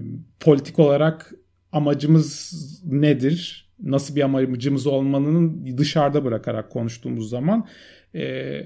politik 0.40 0.78
olarak 0.78 1.32
amacımız 1.72 2.52
nedir? 2.84 3.70
Nasıl 3.82 4.16
bir 4.16 4.22
amacımız 4.22 4.86
olmanın 4.86 5.66
dışarıda 5.78 6.24
bırakarak 6.24 6.70
konuştuğumuz 6.70 7.30
zaman 7.30 7.66
e, 8.14 8.60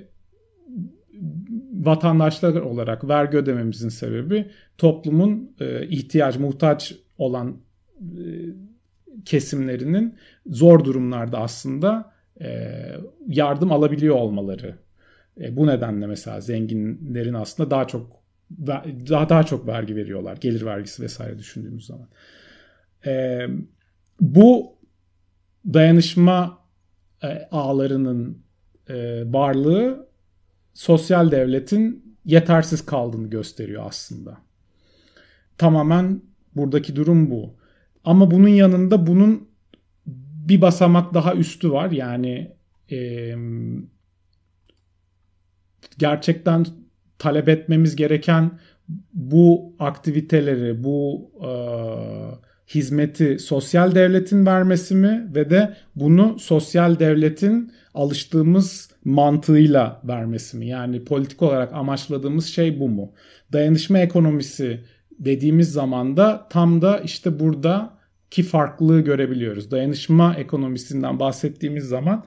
vatandaşlar 1.73 2.55
olarak 2.55 3.09
vergi 3.09 3.37
ödememizin 3.37 3.89
sebebi 3.89 4.51
toplumun 4.79 5.57
e, 5.61 5.87
ihtiyaç, 5.87 6.39
muhtaç 6.39 6.95
olan 7.19 7.57
e, 8.01 8.23
kesimlerinin 9.25 10.15
zor 10.47 10.85
durumlarda 10.85 11.39
aslında 11.39 12.13
e, 12.41 12.75
yardım 13.27 13.73
alabiliyor 13.73 14.17
olmaları. 14.17 14.79
Bu 15.51 15.67
nedenle 15.67 16.07
mesela 16.07 16.41
zenginlerin 16.41 17.35
aslında 17.35 17.71
daha 17.71 17.87
çok 17.87 18.19
daha 19.09 19.29
daha 19.29 19.43
çok 19.43 19.67
vergi 19.67 19.97
veriyorlar. 19.97 20.37
Gelir 20.37 20.67
vergisi 20.67 21.03
vesaire 21.03 21.39
düşündüğümüz 21.39 21.87
zaman. 21.87 22.09
Bu 24.21 24.77
dayanışma 25.65 26.59
ağlarının 27.51 28.43
varlığı 29.25 30.08
sosyal 30.75 31.31
devletin 31.31 32.17
yetersiz 32.25 32.87
kaldığını 32.87 33.31
gösteriyor 33.31 33.85
aslında. 33.87 34.39
Tamamen 35.59 36.23
buradaki 36.57 36.97
durum 36.97 37.31
bu. 37.31 37.55
Ama 38.05 38.31
bunun 38.31 38.49
yanında 38.49 39.07
bunun 39.07 39.49
bir 40.49 40.61
basamak 40.61 41.15
daha 41.15 41.35
üstü 41.35 41.73
var. 41.73 41.91
Yani 41.91 42.57
e, 42.91 43.35
gerçekten 45.99 46.67
talep 47.19 47.49
etmemiz 47.49 47.97
gereken 47.97 48.59
bu 49.13 49.77
aktiviteleri, 49.79 50.85
bu 50.85 51.31
e, 51.45 51.51
hizmeti 52.75 53.39
sosyal 53.39 53.95
devletin 53.95 54.47
vermesi 54.47 54.95
mi 54.95 55.31
ve 55.35 55.51
de 55.51 55.77
bunu 55.97 56.39
sosyal 56.39 56.99
devletin 56.99 57.73
alıştığımız 57.95 58.88
mantığıyla 59.09 60.01
vermesi 60.05 60.57
mi? 60.57 60.67
Yani 60.67 61.05
politik 61.05 61.43
olarak 61.43 61.73
amaçladığımız 61.73 62.47
şey 62.47 62.81
bu 62.81 62.89
mu? 62.89 63.13
Dayanışma 63.53 63.99
ekonomisi 63.99 64.81
dediğimiz 65.19 65.73
zaman 65.73 66.17
da 66.17 66.47
tam 66.51 66.83
da 66.83 66.99
işte 66.99 67.41
burada 67.41 67.99
ki 68.31 68.43
farklılığı 68.43 69.01
görebiliyoruz. 69.01 69.71
Dayanışma 69.71 70.35
ekonomisinden 70.35 71.21
bahsettiğimiz 71.21 71.85
zaman 71.85 72.25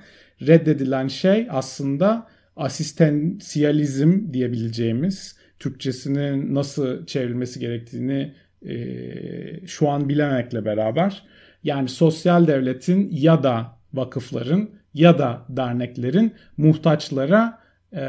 reddedilen 0.48 1.08
şey 1.08 1.48
aslında 1.52 2.28
asistansiyalizm 2.56 4.34
diyebileceğimiz 4.34 5.36
Türkçesinin 5.60 6.56
nasıl 6.56 7.06
çevrilmesi 7.06 7.60
gerektiğini 7.60 8.34
e, 8.66 9.68
şu 9.68 9.90
an 9.90 10.10
bilemekle 10.10 10.66
beraber 10.66 11.24
yani 11.64 11.90
sosyal 11.90 12.48
devletin 12.48 13.10
ya 13.12 13.44
da 13.44 13.78
vakıfların 13.94 14.70
ya 14.94 15.20
da 15.20 15.46
derneklerin 15.50 16.34
muhtaçlara 16.58 17.60
e, 17.94 18.04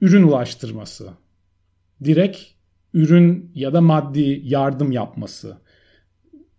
ürün 0.00 0.22
ulaştırması. 0.22 1.10
Direkt 2.04 2.38
ürün 2.94 3.50
ya 3.54 3.72
da 3.72 3.80
maddi 3.80 4.40
yardım 4.44 4.92
yapması. 4.92 5.56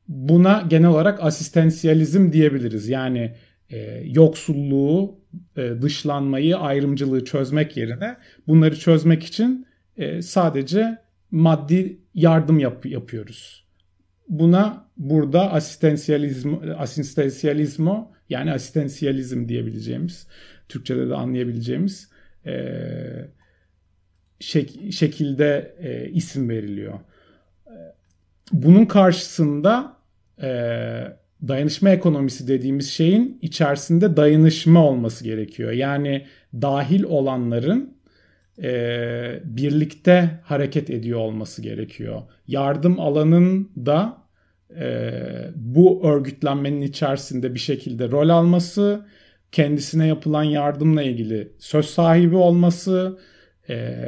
Buna 0.07 0.61
genel 0.69 0.89
olarak 0.89 1.23
asistansiyalizm 1.23 2.31
diyebiliriz. 2.31 2.89
Yani 2.89 3.35
e, 3.69 4.03
yoksulluğu, 4.05 5.19
e, 5.57 5.81
dışlanmayı, 5.81 6.57
ayrımcılığı 6.57 7.25
çözmek 7.25 7.77
yerine 7.77 8.17
bunları 8.47 8.79
çözmek 8.79 9.23
için 9.23 9.67
e, 9.97 10.21
sadece 10.21 10.97
maddi 11.31 11.99
yardım 12.13 12.59
yap- 12.59 12.85
yapıyoruz. 12.85 13.65
Buna 14.29 14.85
burada 14.97 15.51
asistansiyalizm, 15.51 16.55
asistansiyalizmo 16.77 18.12
yani 18.29 18.51
asistansiyalizm 18.51 19.47
diyebileceğimiz, 19.47 20.27
Türkçe'de 20.69 21.09
de 21.09 21.15
anlayabileceğimiz 21.15 22.09
e, 22.45 22.53
şek- 24.39 24.91
şekilde 24.91 25.75
e, 25.79 26.09
isim 26.09 26.49
veriliyor. 26.49 26.99
Bunun 28.51 28.85
karşısında 28.85 29.97
e, 30.41 30.47
dayanışma 31.47 31.89
ekonomisi 31.89 32.47
dediğimiz 32.47 32.89
şeyin 32.89 33.39
içerisinde 33.41 34.17
dayanışma 34.17 34.85
olması 34.85 35.23
gerekiyor. 35.23 35.71
Yani 35.71 36.25
dahil 36.53 37.03
olanların 37.03 37.97
e, 38.63 39.39
birlikte 39.43 40.39
hareket 40.43 40.89
ediyor 40.89 41.19
olması 41.19 41.61
gerekiyor. 41.61 42.21
Yardım 42.47 42.99
alanın 42.99 43.71
da 43.85 44.22
e, 44.79 45.11
bu 45.55 46.07
örgütlenmenin 46.07 46.81
içerisinde 46.81 47.53
bir 47.53 47.59
şekilde 47.59 48.11
rol 48.11 48.29
alması, 48.29 49.05
kendisine 49.51 50.07
yapılan 50.07 50.43
yardımla 50.43 51.03
ilgili 51.03 51.51
söz 51.59 51.85
sahibi 51.85 52.35
olması, 52.35 53.19
e, 53.69 54.07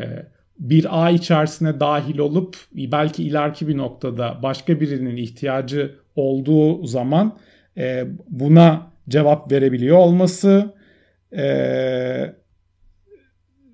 bir 0.60 1.06
ağ 1.06 1.10
içerisine 1.10 1.80
dahil 1.80 2.17
olup 2.17 2.58
belki 2.73 3.23
ileriki 3.23 3.67
bir 3.67 3.78
noktada 3.78 4.39
başka 4.43 4.80
birinin 4.80 5.17
ihtiyacı 5.17 5.95
olduğu 6.15 6.86
zaman 6.86 7.38
e, 7.78 8.04
buna 8.30 8.91
cevap 9.10 9.51
verebiliyor 9.51 9.97
olması 9.97 10.73
e, 11.32 11.45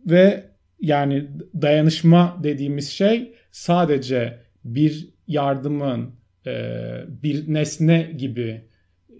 ve 0.06 0.44
yani 0.82 1.28
dayanışma 1.62 2.38
dediğimiz 2.44 2.90
şey 2.90 3.34
sadece 3.52 4.40
bir 4.66 5.10
yardımın 5.28 6.21
bir 7.24 7.54
nesne 7.54 8.12
gibi 8.18 8.62
e, 9.10 9.16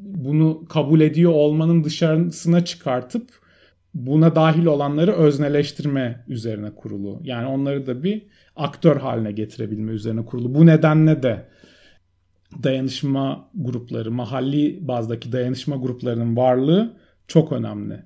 bunu 0.00 0.64
kabul 0.68 1.00
ediyor 1.00 1.32
olmanın 1.32 1.84
dışarısına 1.84 2.64
çıkartıp 2.64 3.40
buna 3.94 4.34
dahil 4.34 4.66
olanları 4.66 5.12
özneleştirme 5.12 6.24
üzerine 6.28 6.70
kurulu. 6.74 7.20
Yani 7.24 7.46
onları 7.46 7.86
da 7.86 8.02
bir 8.02 8.22
aktör 8.56 8.96
haline 8.96 9.32
getirebilme 9.32 9.92
üzerine 9.92 10.24
kurulu. 10.24 10.54
Bu 10.54 10.66
nedenle 10.66 11.22
de 11.22 11.46
dayanışma 12.62 13.50
grupları, 13.54 14.10
mahalli 14.10 14.88
bazdaki 14.88 15.32
dayanışma 15.32 15.76
gruplarının 15.76 16.36
varlığı 16.36 16.96
çok 17.28 17.52
önemli. 17.52 18.02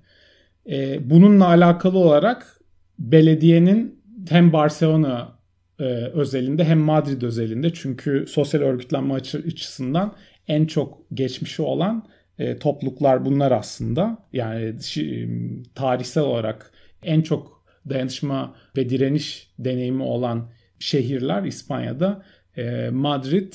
Ee, 0.71 1.11
bununla 1.11 1.47
alakalı 1.47 1.99
olarak 1.99 2.61
belediyenin 2.99 4.03
hem 4.29 4.53
Barcelona 4.53 5.39
e, 5.79 5.85
özelinde 6.15 6.65
hem 6.65 6.79
Madrid 6.79 7.23
özelinde 7.23 7.73
çünkü 7.73 8.25
sosyal 8.29 8.61
örgütlenme 8.61 9.15
açısından 9.15 10.15
en 10.49 10.67
çok 10.67 10.99
geçmişi 11.15 11.63
olan 11.63 12.09
e, 12.39 12.59
topluluklar 12.59 13.25
bunlar 13.25 13.53
aslında. 13.53 14.19
Yani 14.33 14.83
şi, 14.83 15.31
tarihsel 15.75 16.25
olarak 16.25 16.73
en 17.03 17.23
çok 17.23 17.65
dayanışma 17.89 18.55
ve 18.77 18.91
direniş 18.91 19.51
deneyimi 19.59 20.03
olan 20.03 20.51
şehirler 20.79 21.43
İspanya'da 21.43 22.23
e, 22.57 22.91
Madrid 22.91 23.53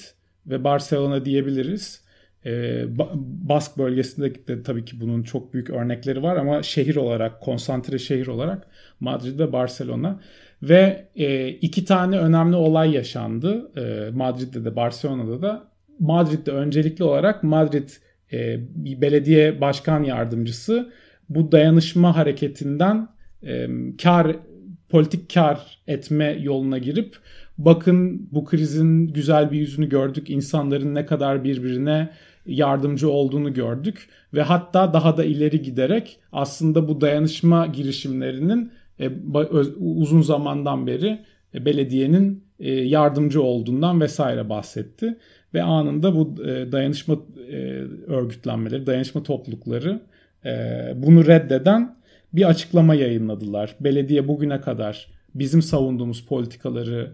ve 0.48 0.64
Barcelona 0.64 1.26
diyebiliriz. 1.26 2.04
E, 2.46 2.84
Bask 3.50 3.78
bölgesinde 3.78 4.48
de 4.48 4.64
tabii 4.64 4.86
ki 4.86 5.02
bunun 5.02 5.24
çok 5.24 5.54
büyük 5.54 5.70
örnekleri 5.70 6.24
var 6.24 6.36
ama 6.36 6.64
şehir 6.64 6.96
olarak, 6.96 7.42
konsantre 7.42 8.00
şehir 8.00 8.28
olarak 8.28 8.68
Madrid 9.00 9.40
ve 9.40 9.54
Barcelona. 9.54 10.20
Ve 10.64 11.08
e, 11.16 11.50
iki 11.50 11.86
tane 11.86 12.20
önemli 12.20 12.56
olay 12.56 12.92
yaşandı 12.92 13.72
e, 13.78 14.12
Madrid'de 14.12 14.66
de 14.66 14.76
Barcelona'da 14.76 15.42
da. 15.42 15.70
Madrid'de 16.00 16.52
öncelikli 16.52 17.04
olarak 17.04 17.44
Madrid 17.44 17.90
e, 18.32 18.60
belediye 19.02 19.62
başkan 19.62 20.04
yardımcısı 20.04 20.92
bu 21.30 21.52
dayanışma 21.52 22.16
hareketinden 22.16 23.08
e, 23.44 23.68
kar 24.04 24.36
politik 24.90 25.34
kar 25.34 25.80
etme 25.88 26.38
yoluna 26.42 26.78
girip 26.78 27.18
bakın 27.58 28.28
bu 28.32 28.46
krizin 28.46 29.08
güzel 29.08 29.52
bir 29.52 29.60
yüzünü 29.60 29.90
gördük. 29.90 30.30
İnsanların 30.30 30.96
ne 30.96 31.06
kadar 31.06 31.44
birbirine 31.44 32.10
yardımcı 32.46 33.10
olduğunu 33.10 33.54
gördük 33.54 34.10
ve 34.34 34.42
hatta 34.42 34.94
daha 34.94 35.18
da 35.18 35.24
ileri 35.24 35.62
giderek 35.62 36.20
aslında 36.32 36.88
bu 36.88 37.02
dayanışma 37.02 37.66
girişimlerinin 37.68 38.72
uzun 39.80 40.22
zamandan 40.22 40.88
beri 40.88 41.20
e, 41.54 41.66
belediyenin 41.66 42.44
e, 42.60 42.72
yardımcı 42.72 43.42
olduğundan 43.42 44.02
vesaire 44.02 44.50
bahsetti 44.50 45.18
ve 45.54 45.64
anında 45.64 46.16
bu 46.16 46.38
dayanışma 46.72 47.18
örgütlenmeleri, 48.08 48.86
dayanışma 48.86 49.24
toplulukları 49.24 50.02
bunu 50.96 51.28
reddeden 51.28 51.96
bir 52.34 52.50
açıklama 52.50 52.96
yayınladılar. 52.96 53.76
Belediye 53.80 54.28
bugüne 54.28 54.62
kadar 54.62 55.08
bizim 55.36 55.62
savunduğumuz 55.62 56.26
politikaları 56.26 57.12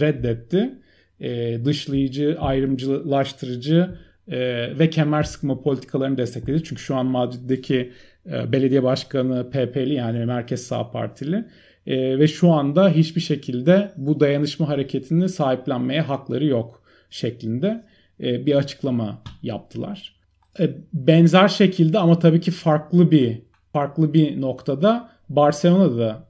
reddetti. 0.00 0.74
E, 1.20 1.64
dışlayıcı, 1.64 2.36
ayrımcılaştırıcı 2.40 3.98
e, 4.28 4.38
ve 4.78 4.90
kemer 4.90 5.22
sıkma 5.22 5.60
politikalarını 5.60 6.16
destekledi. 6.18 6.64
Çünkü 6.64 6.82
şu 6.82 6.96
an 6.96 7.06
Madrid'deki 7.06 7.76
e, 7.76 7.92
belediye 8.32 8.82
başkanı 8.82 9.50
PP'li 9.50 9.94
yani 9.94 10.26
Merkez 10.26 10.62
Sağ 10.62 10.90
Partili 10.90 11.44
e, 11.88 12.18
ve 12.18 12.28
şu 12.28 12.52
anda 12.52 12.88
hiçbir 12.88 13.20
şekilde 13.20 13.92
bu 13.96 14.20
dayanışma 14.20 14.68
hareketini 14.68 15.28
sahiplenmeye 15.28 16.00
hakları 16.00 16.46
yok 16.46 16.82
şeklinde 17.10 17.84
e, 18.20 18.46
bir 18.46 18.54
açıklama 18.54 19.22
yaptılar. 19.42 20.16
E, 20.60 20.70
benzer 20.92 21.48
şekilde 21.48 21.98
ama 21.98 22.18
tabii 22.18 22.40
ki 22.40 22.50
farklı 22.50 23.10
bir 23.10 23.42
farklı 23.72 24.14
bir 24.14 24.40
noktada 24.40 25.10
Barcelona'da 25.28 25.98
da 25.98 26.28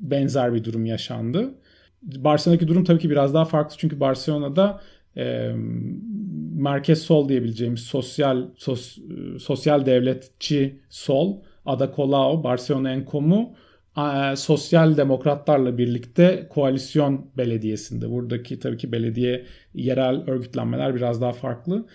benzer 0.00 0.54
bir 0.54 0.64
durum 0.64 0.86
yaşandı. 0.86 1.54
Barcelona'daki 2.02 2.68
durum 2.68 2.84
tabii 2.84 2.98
ki 2.98 3.10
biraz 3.10 3.34
daha 3.34 3.44
farklı 3.44 3.76
çünkü 3.78 4.00
Barcelona'da 4.00 4.80
e, 5.16 5.52
merkez 6.58 7.02
sol 7.02 7.28
diyebileceğimiz 7.28 7.80
sosyal 7.80 8.46
sos, 8.56 8.98
sosyal 9.38 9.86
devletçi 9.86 10.80
sol 10.88 11.36
Ada 11.66 11.92
Colau, 11.96 12.44
Barcelona 12.44 12.92
Enkom'u 12.92 13.54
e, 13.98 14.36
sosyal 14.36 14.96
demokratlarla 14.96 15.78
birlikte 15.78 16.46
koalisyon 16.50 17.30
belediyesinde. 17.36 18.10
Buradaki 18.10 18.58
tabii 18.58 18.76
ki 18.76 18.92
belediye 18.92 19.46
yerel 19.74 20.24
örgütlenmeler 20.26 20.94
biraz 20.94 21.20
daha 21.20 21.32
farklı. 21.32 21.86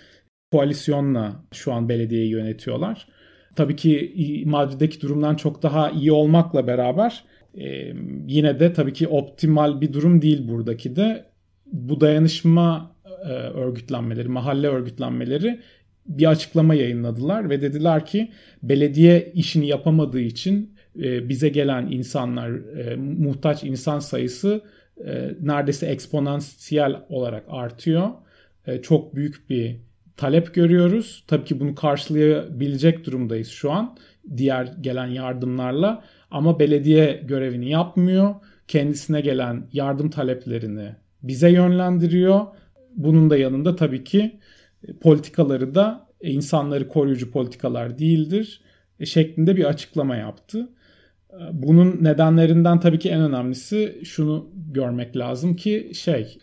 Koalisyonla 0.51 1.43
şu 1.51 1.73
an 1.73 1.89
belediyeyi 1.89 2.29
yönetiyorlar. 2.29 3.07
Tabii 3.55 3.75
ki 3.75 4.43
Madrid'deki 4.45 5.01
durumdan 5.01 5.35
çok 5.35 5.63
daha 5.63 5.89
iyi 5.89 6.11
olmakla 6.11 6.67
beraber 6.67 7.23
e, 7.57 7.93
yine 8.27 8.59
de 8.59 8.73
tabii 8.73 8.93
ki 8.93 9.07
optimal 9.07 9.81
bir 9.81 9.93
durum 9.93 10.21
değil 10.21 10.47
buradaki 10.47 10.95
de. 10.95 11.25
Bu 11.65 12.01
dayanışma 12.01 12.92
e, 13.23 13.33
örgütlenmeleri, 13.33 14.27
mahalle 14.27 14.67
örgütlenmeleri 14.67 15.59
bir 16.05 16.29
açıklama 16.29 16.75
yayınladılar 16.75 17.49
ve 17.49 17.61
dediler 17.61 18.05
ki 18.05 18.31
belediye 18.63 19.31
işini 19.33 19.67
yapamadığı 19.67 20.19
için 20.19 20.75
e, 21.03 21.29
bize 21.29 21.49
gelen 21.49 21.87
insanlar, 21.91 22.49
e, 22.51 22.95
muhtaç 22.95 23.63
insan 23.63 23.99
sayısı 23.99 24.61
neredeyse 25.41 25.85
eksponansiyel 25.85 27.01
olarak 27.09 27.43
artıyor. 27.47 28.09
Çok 28.81 29.15
büyük 29.15 29.49
bir 29.49 29.75
talep 30.17 30.53
görüyoruz. 30.53 31.23
Tabii 31.27 31.43
ki 31.45 31.59
bunu 31.59 31.75
karşılayabilecek 31.75 33.05
durumdayız 33.05 33.49
şu 33.49 33.71
an 33.71 33.97
diğer 34.37 34.73
gelen 34.81 35.07
yardımlarla 35.07 36.03
ama 36.31 36.59
belediye 36.59 37.23
görevini 37.27 37.69
yapmıyor. 37.69 38.35
Kendisine 38.67 39.21
gelen 39.21 39.67
yardım 39.71 40.09
taleplerini 40.09 40.95
bize 41.23 41.51
yönlendiriyor. 41.51 42.45
Bunun 42.95 43.29
da 43.29 43.37
yanında 43.37 43.75
tabii 43.75 44.03
ki 44.03 44.39
politikaları 45.01 45.75
da 45.75 46.07
insanları 46.21 46.87
koruyucu 46.87 47.31
politikalar 47.31 47.97
değildir 47.99 48.61
şeklinde 49.03 49.55
bir 49.55 49.65
açıklama 49.65 50.15
yaptı. 50.15 50.69
Bunun 51.51 52.03
nedenlerinden 52.03 52.79
tabii 52.79 52.99
ki 52.99 53.09
en 53.09 53.21
önemlisi 53.21 54.01
şunu 54.03 54.49
görmek 54.73 55.17
lazım 55.17 55.55
ki 55.55 55.91
şey 55.93 56.37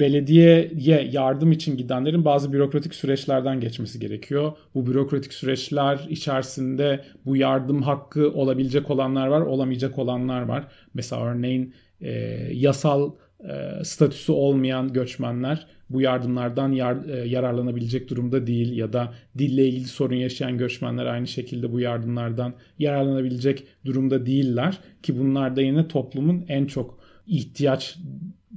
belediyeye 0.00 1.08
yardım 1.12 1.52
için 1.52 1.76
gidenlerin 1.76 2.24
bazı 2.24 2.52
bürokratik 2.52 2.94
süreçlerden 2.94 3.60
geçmesi 3.60 3.98
gerekiyor. 3.98 4.52
Bu 4.74 4.86
bürokratik 4.86 5.32
süreçler 5.32 6.06
içerisinde 6.08 7.04
bu 7.26 7.36
yardım 7.36 7.82
hakkı 7.82 8.32
olabilecek 8.32 8.90
olanlar 8.90 9.26
var, 9.26 9.40
olamayacak 9.40 9.98
olanlar 9.98 10.42
var. 10.42 10.68
Mesela 10.94 11.22
örneğin 11.22 11.74
e, 12.00 12.10
yasal 12.52 13.12
e, 13.44 13.84
statüsü 13.84 14.32
olmayan 14.32 14.92
göçmenler 14.92 15.66
bu 15.90 16.00
yardımlardan 16.00 16.72
yar, 16.72 17.08
e, 17.08 17.28
yararlanabilecek 17.28 18.10
durumda 18.10 18.46
değil 18.46 18.76
ya 18.76 18.92
da 18.92 19.14
dille 19.38 19.68
ilgili 19.68 19.84
sorun 19.84 20.14
yaşayan 20.14 20.58
göçmenler 20.58 21.06
aynı 21.06 21.26
şekilde 21.26 21.72
bu 21.72 21.80
yardımlardan 21.80 22.54
yararlanabilecek 22.78 23.66
durumda 23.84 24.26
değiller 24.26 24.78
ki 25.02 25.18
bunlar 25.18 25.56
da 25.56 25.62
yine 25.62 25.88
toplumun 25.88 26.44
en 26.48 26.66
çok 26.66 26.98
ihtiyaç 27.26 27.98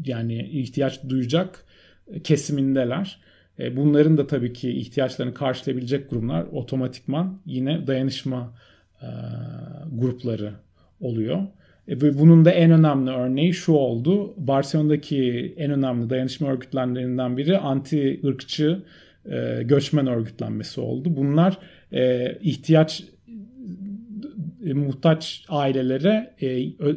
yani 0.05 0.47
ihtiyaç 0.47 1.09
duyacak 1.09 1.65
kesimindeler. 2.23 3.19
E, 3.59 3.77
bunların 3.77 4.17
da 4.17 4.27
tabii 4.27 4.53
ki 4.53 4.71
ihtiyaçlarını 4.71 5.33
karşılayabilecek 5.33 6.09
kurumlar 6.09 6.43
otomatikman 6.43 7.41
yine 7.45 7.87
dayanışma 7.87 8.53
e, 9.01 9.07
grupları 9.91 10.53
oluyor. 10.99 11.39
E, 11.89 12.19
bunun 12.19 12.45
da 12.45 12.51
en 12.51 12.71
önemli 12.71 13.11
örneği 13.11 13.53
şu 13.53 13.73
oldu. 13.73 14.33
Barcelona'daki 14.37 15.53
en 15.57 15.71
önemli 15.71 16.09
dayanışma 16.09 16.51
örgütlenmelerinden 16.51 17.37
biri 17.37 17.57
anti 17.57 18.21
ırkçı 18.25 18.83
e, 19.31 19.63
göçmen 19.63 20.07
örgütlenmesi 20.07 20.81
oldu. 20.81 21.09
Bunlar 21.17 21.57
e, 21.93 22.33
ihtiyaç 22.41 23.03
muhtaç 24.73 25.45
ailelere 25.49 26.33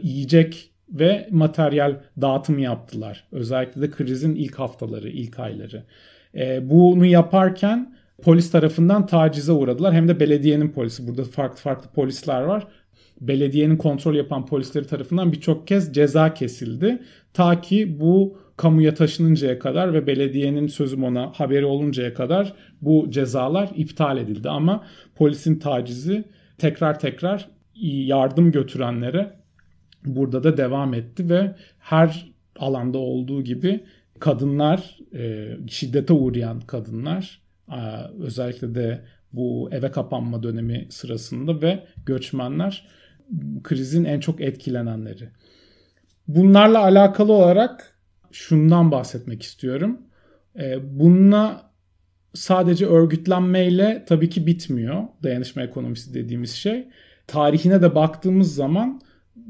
yiyecek 0.02 0.70
ve 0.90 1.28
materyal 1.31 1.96
dağıtımı 2.20 2.61
yaptılar. 2.61 3.24
Özellikle 3.33 3.83
de 3.83 3.90
krizin 3.90 4.35
ilk 4.35 4.55
haftaları, 4.55 5.09
ilk 5.09 5.38
ayları. 5.38 5.83
E, 6.35 6.70
bunu 6.70 7.07
yaparken 7.07 7.94
polis 8.22 8.50
tarafından 8.50 9.07
tacize 9.07 9.52
uğradılar. 9.52 9.94
Hem 9.94 10.09
de 10.09 10.20
belediyenin 10.20 10.68
polisi. 10.68 11.09
Burada 11.09 11.24
farklı 11.24 11.57
farklı 11.57 11.90
polisler 11.90 12.42
var 12.42 12.66
belediyenin 13.22 13.76
kontrol 13.76 14.14
yapan 14.14 14.46
polisleri 14.46 14.87
tarafından 14.87 15.32
birçok 15.32 15.66
kez 15.66 15.92
ceza 15.92 16.35
kesildi. 16.35 17.02
Ta 17.32 17.61
ki 17.61 18.00
bu 18.00 18.38
kamuya 18.56 18.94
taşınıncaya 18.94 19.58
kadar 19.58 19.94
ve 19.94 20.06
belediyenin 20.06 20.66
sözüm 20.66 21.04
ona 21.04 21.30
haberi 21.35 21.64
oluncaya 21.64 22.14
kadar 22.14 22.52
bu 22.82 23.11
cezalar 23.11 23.70
iptal 23.76 24.18
edildi. 24.18 24.48
Ama 24.48 24.85
polisin 25.14 25.58
tacizi 25.58 26.24
tekrar 26.58 26.98
tekrar 26.98 27.48
yardım 27.82 28.52
götürenlere 28.52 29.32
burada 30.04 30.42
da 30.42 30.56
devam 30.56 30.94
etti 30.94 31.30
ve 31.30 31.54
her 31.78 32.32
alanda 32.56 32.98
olduğu 32.98 33.44
gibi 33.44 33.80
kadınlar, 34.20 34.98
e, 35.14 35.48
şiddete 35.68 36.12
uğrayan 36.12 36.61
kadınlar 36.61 37.42
özellikle 38.20 38.74
de 38.74 39.04
bu 39.32 39.68
eve 39.72 39.90
kapanma 39.90 40.42
dönemi 40.42 40.87
sırasında 40.90 41.62
ve 41.62 41.87
göçmenler 42.06 42.87
krizin 43.62 44.04
en 44.04 44.20
çok 44.20 44.40
etkilenenleri. 44.40 45.28
Bunlarla 46.28 46.82
alakalı 46.82 47.32
olarak 47.32 47.98
şundan 48.32 48.90
bahsetmek 48.90 49.42
istiyorum. 49.42 50.00
E, 50.58 50.98
bununla 51.00 51.70
sadece 52.35 52.87
örgütlenmeyle 52.87 54.04
tabii 54.08 54.30
ki 54.30 54.46
bitmiyor 54.46 55.02
dayanışma 55.22 55.62
ekonomisi 55.62 56.14
dediğimiz 56.14 56.50
şey. 56.50 56.88
Tarihine 57.26 57.82
de 57.82 57.94
baktığımız 57.94 58.54
zaman 58.54 59.00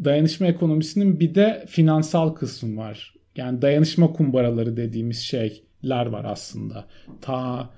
dayanışma 0.05 0.47
ekonomisinin 0.47 1.21
bir 1.21 1.35
de 1.35 1.65
finansal 1.69 2.35
kısmı 2.35 2.77
var. 2.77 3.15
Yani 3.37 3.63
dayanışma 3.63 4.13
kumbaraları 4.13 4.77
dediğimiz 4.77 5.19
şeyler 5.19 6.07
var 6.07 6.25
aslında. 6.25 6.85
Ta 7.21 7.71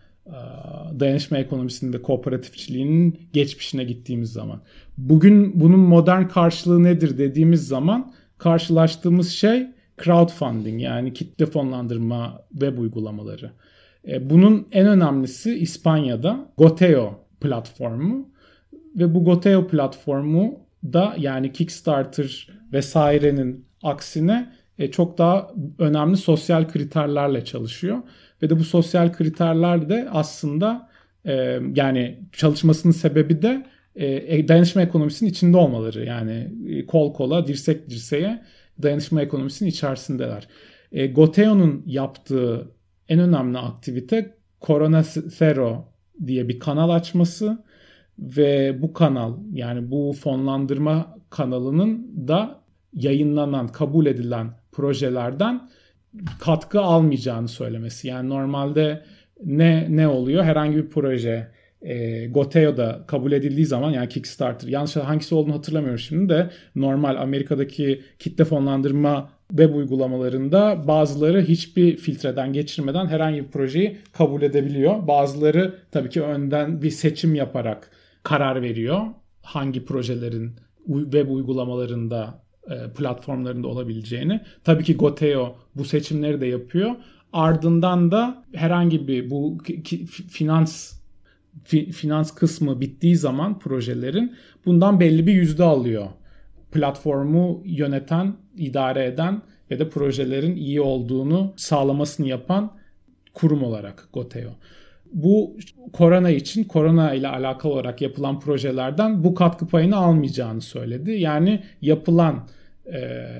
dayanışma 1.01 1.39
ekonomisinin 1.39 1.93
ve 1.93 2.03
kooperatifçiliğinin 2.03 3.19
geçmişine 3.33 3.85
gittiğimiz 3.85 4.33
zaman. 4.33 4.61
Bugün 4.99 5.61
bunun 5.61 5.81
modern 5.81 6.29
karşılığı 6.29 6.83
nedir 6.83 7.19
dediğimiz 7.19 7.69
zaman 7.69 8.13
karşılaştığımız 8.39 9.31
şey 9.31 9.67
crowdfunding 10.05 10.83
yani 10.83 11.13
kitle 11.13 11.47
fonlandırma 11.47 12.43
web 12.53 12.79
uygulamaları. 12.79 13.51
E, 14.09 14.31
bunun 14.31 14.69
en 14.73 14.87
önemlisi 14.87 15.55
İspanya'da 15.55 16.53
Goteo 16.59 17.15
platformu 17.41 18.29
ve 18.97 19.15
bu 19.15 19.25
Goteo 19.25 19.67
platformu 19.67 20.61
da 20.85 21.15
yani 21.19 21.53
Kickstarter 21.53 22.49
vesairenin 22.73 23.65
aksine 23.83 24.53
e, 24.79 24.91
çok 24.91 25.19
daha 25.19 25.51
önemli 25.79 26.17
sosyal 26.17 26.69
kriterlerle 26.69 27.45
çalışıyor. 27.45 27.99
Ve 28.43 28.51
de 28.51 28.59
bu 28.59 28.65
sosyal 28.65 29.13
kriterler 29.13 29.89
de 29.89 30.09
aslında 30.13 30.89
e, 31.25 31.61
yani 31.75 32.19
çalışmasının 32.33 32.93
sebebi 32.93 33.43
de 33.43 33.67
e, 33.97 34.49
dayanışma 34.49 34.83
ekonomisinin 34.83 35.31
içinde 35.31 35.57
olmaları. 35.57 36.05
Yani 36.05 36.51
e, 36.69 36.87
kol 36.87 37.15
kola, 37.15 37.47
dirsek 37.47 37.91
dirseğe 37.91 38.43
dayanışma 38.83 39.23
ekonomisinin 39.23 39.71
içerisindeler. 39.71 40.49
E, 40.93 41.07
Goteo'nun 41.07 41.83
yaptığı 41.87 42.71
en 43.09 43.19
önemli 43.19 43.59
aktivite 43.59 44.35
Corona 44.63 45.03
Zero 45.03 45.89
diye 46.27 46.49
bir 46.49 46.59
kanal 46.59 46.91
açması 46.91 47.65
ve 48.19 48.83
bu 48.83 48.93
kanal 48.93 49.35
yani 49.53 49.91
bu 49.91 50.15
fonlandırma 50.21 51.19
kanalının 51.31 52.15
da 52.29 52.61
yayınlanan, 52.93 53.69
kabul 53.69 54.07
edilen 54.07 54.51
projelerden 54.77 55.69
katkı 56.41 56.81
almayacağını 56.81 57.49
söylemesi. 57.49 58.09
Yani 58.09 58.29
normalde 58.29 59.05
ne 59.45 59.87
ne 59.91 60.09
oluyor? 60.09 60.45
Herhangi 60.45 60.77
bir 60.77 60.89
proje 60.89 61.51
e, 61.83 62.27
Goteo 62.27 62.77
da 62.77 63.05
kabul 63.07 63.33
edildiği 63.33 63.67
zaman 63.67 63.91
yani 63.91 64.09
Kickstarter 64.09 64.69
yanlış 64.69 64.97
hangisi 64.97 65.35
olduğunu 65.35 65.55
hatırlamıyorum 65.55 65.99
şimdi 65.99 66.29
de 66.29 66.51
normal 66.77 67.17
Amerika'daki 67.17 68.03
kitle 68.19 68.45
fonlandırma 68.45 69.31
web 69.49 69.75
uygulamalarında 69.75 70.89
bazıları 70.89 71.43
hiçbir 71.43 71.97
filtreden 71.97 72.53
geçirmeden 72.53 73.07
herhangi 73.07 73.45
bir 73.45 73.51
projeyi 73.51 73.99
kabul 74.13 74.43
edebiliyor. 74.43 75.07
Bazıları 75.07 75.75
tabii 75.93 76.11
ki 76.11 76.23
önden 76.23 76.83
bir 76.83 76.91
seçim 76.91 77.35
yaparak 77.35 77.91
karar 78.23 78.63
veriyor. 78.63 79.01
Hangi 79.43 79.85
projelerin 79.85 80.57
web 80.87 81.31
uygulamalarında 81.31 82.44
platformlarında 82.97 83.69
olabileceğini. 83.69 84.41
Tabii 84.65 84.85
ki 84.85 84.97
Goteo 84.97 85.57
bu 85.75 85.85
seçimleri 85.85 86.41
de 86.41 86.47
yapıyor. 86.47 86.91
Ardından 87.33 88.11
da 88.11 88.45
herhangi 88.55 89.09
bir 89.09 89.31
bu 89.31 89.59
finans 90.29 90.95
finans 91.93 92.35
kısmı 92.35 92.81
bittiği 92.81 93.17
zaman 93.17 93.59
projelerin 93.59 94.37
bundan 94.67 95.01
belli 95.01 95.27
bir 95.27 95.33
yüzde 95.33 95.65
alıyor. 95.65 96.07
Platformu 96.73 97.63
yöneten, 97.65 98.37
idare 98.57 99.05
eden 99.05 99.43
ve 99.71 99.79
de 99.79 99.89
projelerin 99.89 100.57
iyi 100.57 100.81
olduğunu 100.81 101.53
sağlamasını 101.57 102.29
yapan 102.29 102.73
kurum 103.35 103.63
olarak 103.63 104.09
Goteo. 104.13 104.51
Bu 105.15 105.57
korona 105.93 106.31
için 106.31 106.65
korona 106.65 107.15
ile 107.15 107.29
alakalı 107.29 107.73
olarak 107.73 108.01
yapılan 108.01 108.41
projelerden 108.41 109.25
bu 109.25 109.35
katkı 109.35 109.67
payını 109.67 109.97
almayacağını 109.97 110.61
söyledi. 110.61 111.11
Yani 111.11 111.63
yapılan 111.83 112.49
e, 112.87 112.99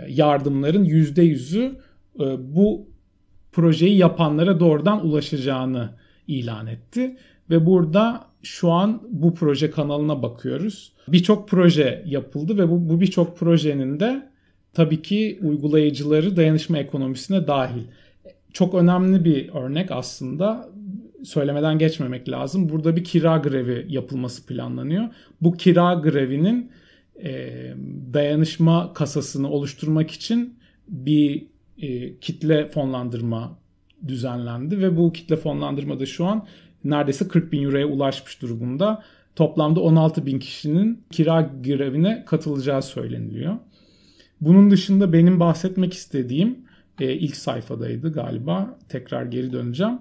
yardımların 0.09 0.85
%100'ü 0.85 1.73
e, 2.21 2.55
bu 2.55 2.87
projeyi 3.53 3.97
yapanlara 3.97 4.61
doğrudan 4.61 5.07
ulaşacağını 5.07 5.91
ilan 6.27 6.67
etti. 6.67 7.17
Ve 7.51 7.67
burada 7.67 8.25
şu 8.43 8.71
an 8.71 9.03
bu 9.11 9.35
proje 9.35 9.71
kanalına 9.71 10.23
bakıyoruz. 10.23 10.93
Birçok 11.09 11.49
proje 11.49 12.03
yapıldı 12.07 12.59
ve 12.59 12.71
bu, 12.71 12.89
bu 12.89 13.01
birçok 13.01 13.39
projenin 13.39 14.01
de 14.01 14.29
tabii 14.73 15.03
ki 15.03 15.39
uygulayıcıları 15.43 16.37
dayanışma 16.37 16.79
ekonomisine 16.79 17.47
dahil. 17.47 17.83
Çok 18.53 18.75
önemli 18.75 19.25
bir 19.25 19.49
örnek 19.49 19.91
aslında 19.91 20.69
söylemeden 21.25 21.79
geçmemek 21.79 22.29
lazım. 22.29 22.69
Burada 22.69 22.97
bir 22.97 23.05
kira 23.05 23.37
grevi 23.37 23.87
yapılması 23.89 24.47
planlanıyor. 24.47 25.05
Bu 25.41 25.53
kira 25.53 25.95
grevinin 25.95 26.71
e, 27.25 27.53
dayanışma 28.15 28.93
kasasını 28.93 29.51
oluşturmak 29.51 30.11
için 30.11 30.59
bir 30.89 31.47
e, 31.79 32.19
kitle 32.19 32.69
fonlandırma 32.69 33.59
düzenlendi 34.07 34.79
ve 34.79 34.97
bu 34.97 35.13
kitle 35.13 35.37
fonlandırmada 35.37 36.07
şu 36.07 36.27
an 36.27 36.47
neredeyse 36.85 37.29
40 37.29 37.53
bin 37.53 37.63
euroya 37.63 37.87
ulaşmış 37.87 38.43
durumda. 38.43 39.03
Toplamda 39.37 39.81
16 39.81 40.27
bin 40.27 40.39
kişinin 40.39 41.05
kira 41.11 41.51
grevine 41.65 42.25
katılacağı 42.27 42.83
söyleniliyor. 42.83 43.57
Bunun 44.41 44.71
dışında 44.71 45.13
benim 45.13 45.41
bahsetmek 45.41 45.95
istediğim 45.95 46.59
e, 47.01 47.13
ilk 47.13 47.37
sayfadaydı 47.37 48.13
galiba. 48.13 48.79
Tekrar 48.89 49.25
geri 49.25 49.53
döneceğim. 49.53 49.99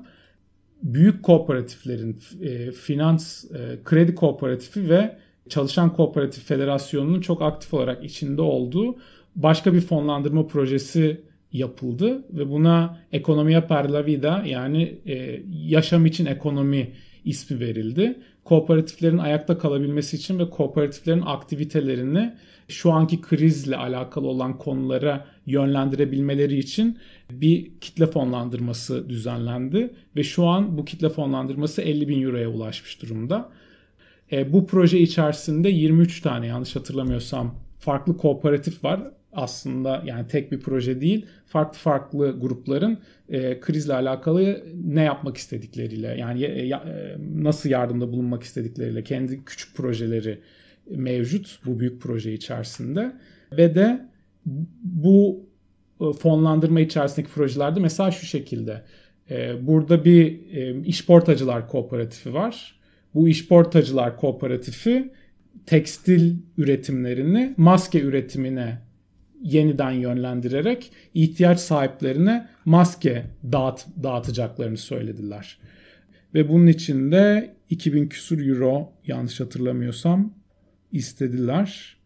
Büyük 0.83 1.23
kooperatiflerin 1.23 2.19
e, 2.41 2.71
finans, 2.71 3.45
e, 3.45 3.79
kredi 3.83 4.15
kooperatifi 4.15 4.89
ve 4.89 5.17
çalışan 5.49 5.93
kooperatif 5.93 6.43
federasyonunun 6.43 7.21
çok 7.21 7.41
aktif 7.41 7.73
olarak 7.73 8.03
içinde 8.03 8.41
olduğu 8.41 8.95
başka 9.35 9.73
bir 9.73 9.81
fonlandırma 9.81 10.47
projesi 10.47 11.21
yapıldı 11.53 12.23
ve 12.29 12.49
buna 12.49 12.99
Ekonomiya 13.11 13.67
per 13.67 13.89
la 13.89 14.05
vida 14.05 14.43
yani 14.45 14.99
e, 15.07 15.43
yaşam 15.65 16.05
için 16.05 16.25
ekonomi 16.25 16.91
ismi 17.25 17.59
verildi. 17.59 18.19
Kooperatiflerin 18.43 19.17
ayakta 19.17 19.57
kalabilmesi 19.57 20.15
için 20.15 20.39
ve 20.39 20.49
kooperatiflerin 20.49 21.23
aktivitelerini 21.25 22.33
şu 22.67 22.91
anki 22.91 23.21
krizle 23.21 23.77
alakalı 23.77 24.27
olan 24.27 24.57
konulara 24.57 25.25
yönlendirebilmeleri 25.45 26.57
için 26.57 26.97
bir 27.31 27.71
kitle 27.81 28.07
fonlandırması 28.07 29.09
düzenlendi 29.09 29.93
ve 30.15 30.23
şu 30.23 30.45
an 30.45 30.77
bu 30.77 30.85
kitle 30.85 31.09
fonlandırması 31.09 31.81
50 31.81 32.07
bin 32.07 32.23
euroya 32.23 32.49
ulaşmış 32.49 33.01
durumda. 33.01 33.49
E, 34.31 34.53
bu 34.53 34.67
proje 34.67 34.99
içerisinde 34.99 35.69
23 35.69 36.21
tane 36.21 36.47
yanlış 36.47 36.75
hatırlamıyorsam 36.75 37.55
farklı 37.79 38.17
kooperatif 38.17 38.83
var 38.83 39.01
aslında 39.33 40.03
yani 40.05 40.27
tek 40.27 40.51
bir 40.51 40.59
proje 40.59 41.01
değil 41.01 41.25
farklı 41.45 41.79
farklı 41.79 42.39
grupların 42.39 42.97
e, 43.29 43.59
krizle 43.59 43.93
alakalı 43.93 44.63
ne 44.85 45.03
yapmak 45.03 45.37
istedikleriyle 45.37 46.07
yani 46.07 46.67
ya, 46.67 46.77
e, 46.77 47.17
nasıl 47.35 47.69
yardımda 47.69 48.11
bulunmak 48.11 48.43
istedikleriyle 48.43 49.03
kendi 49.03 49.45
küçük 49.45 49.75
projeleri 49.75 50.39
mevcut 50.89 51.59
bu 51.65 51.79
büyük 51.79 52.01
proje 52.01 52.33
içerisinde 52.33 53.13
ve 53.57 53.75
de 53.75 54.05
bu 54.83 55.45
e, 56.01 56.13
fonlandırma 56.13 56.79
içerisindeki 56.79 57.33
projelerde 57.33 57.79
mesela 57.79 58.11
şu 58.11 58.25
şekilde 58.25 58.83
e, 59.31 59.67
burada 59.67 60.05
bir 60.05 60.51
e, 60.51 60.81
işportacılar 60.85 61.67
kooperatifi 61.67 62.33
var. 62.33 62.79
Bu 63.13 63.29
işportacılar 63.29 64.17
kooperatifi 64.17 65.11
tekstil 65.65 66.35
üretimlerini 66.57 67.53
maske 67.57 68.01
üretimine 68.01 68.77
yeniden 69.41 69.91
yönlendirerek 69.91 70.91
ihtiyaç 71.13 71.59
sahiplerine 71.59 72.47
maske 72.65 73.25
dağıt, 73.51 73.85
dağıtacaklarını 74.03 74.77
söylediler. 74.77 75.59
Ve 76.33 76.49
bunun 76.49 76.67
için 76.67 77.11
de 77.11 77.55
2000 77.69 78.07
küsur 78.07 78.47
euro 78.47 78.93
yanlış 79.07 79.39
hatırlamıyorsam 79.39 80.33
istediler. 80.93 81.97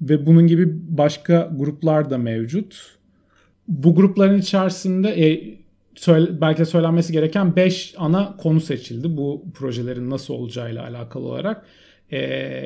Ve 0.00 0.26
bunun 0.26 0.46
gibi 0.46 0.66
başka 0.88 1.50
gruplar 1.56 2.10
da 2.10 2.18
mevcut. 2.18 2.96
Bu 3.68 3.94
grupların 3.94 4.38
içerisinde 4.38 5.08
e, 5.08 5.58
söyle, 5.94 6.40
belki 6.40 6.60
de 6.60 6.64
söylenmesi 6.64 7.12
gereken 7.12 7.56
5 7.56 7.94
ana 7.98 8.36
konu 8.36 8.60
seçildi 8.60 9.16
bu 9.16 9.44
projelerin 9.54 10.10
nasıl 10.10 10.34
olacağıyla 10.34 10.82
alakalı 10.82 11.24
olarak. 11.24 11.66
E, 12.10 12.18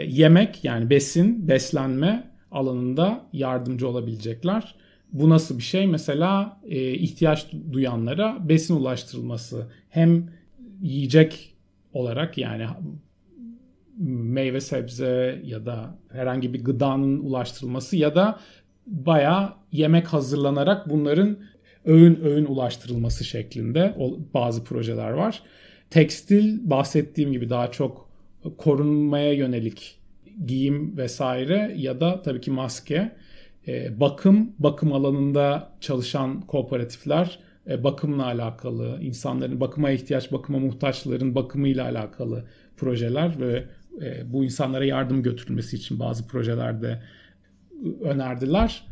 yemek 0.09 0.65
yani 0.65 0.91
besin, 0.91 1.49
beslenme, 1.49 2.31
alanında 2.51 3.25
yardımcı 3.33 3.89
olabilecekler. 3.89 4.75
Bu 5.13 5.31
nasıl 5.31 5.59
bir 5.59 5.63
şey? 5.63 5.87
Mesela 5.87 6.61
e, 6.65 6.93
ihtiyaç 6.93 7.47
duyanlara 7.73 8.49
besin 8.49 8.77
ulaştırılması 8.77 9.67
hem 9.89 10.31
yiyecek 10.83 11.55
olarak 11.93 12.39
yani 12.39 12.67
meyve 13.99 14.61
sebze 14.61 15.43
ya 15.45 15.67
da 15.67 15.99
herhangi 16.13 16.55
bir 16.55 16.65
gıdanın 16.65 17.19
ulaştırılması 17.19 17.97
ya 17.97 18.15
da 18.15 18.39
baya 18.87 19.57
yemek 19.73 20.07
hazırlanarak 20.07 20.91
bunların 20.91 21.39
öğün 21.85 22.21
öğün 22.25 22.45
ulaştırılması 22.45 23.25
şeklinde 23.25 23.95
bazı 24.35 24.65
projeler 24.65 25.11
var. 25.11 25.43
Tekstil 25.91 26.71
bahsettiğim 26.71 27.33
gibi 27.33 27.51
daha 27.51 27.71
çok 27.71 28.09
korunmaya 28.59 29.33
yönelik 29.33 29.99
giyim 30.47 30.97
vesaire 30.97 31.75
ya 31.77 32.01
da 32.01 32.23
tabii 32.23 32.41
ki 32.41 32.51
maske. 32.51 33.13
E, 33.69 34.01
bakım, 34.01 34.53
bakım 34.59 34.93
alanında 34.93 35.73
çalışan 35.81 36.41
kooperatifler 36.41 37.39
e, 37.69 37.85
bakımla 37.85 38.25
alakalı, 38.25 38.99
insanların 39.03 39.61
bakıma 39.61 39.91
ihtiyaç, 39.91 40.33
bakıma 40.33 40.59
muhtaçların 40.59 41.35
bakımıyla 41.35 41.85
alakalı 41.85 42.45
projeler 42.77 43.41
ve 43.41 43.65
e, 44.03 44.33
bu 44.33 44.45
insanlara 44.45 44.85
yardım 44.85 45.23
götürülmesi 45.23 45.77
için 45.77 45.99
bazı 45.99 46.27
projelerde 46.27 47.03
önerdiler. 48.01 48.85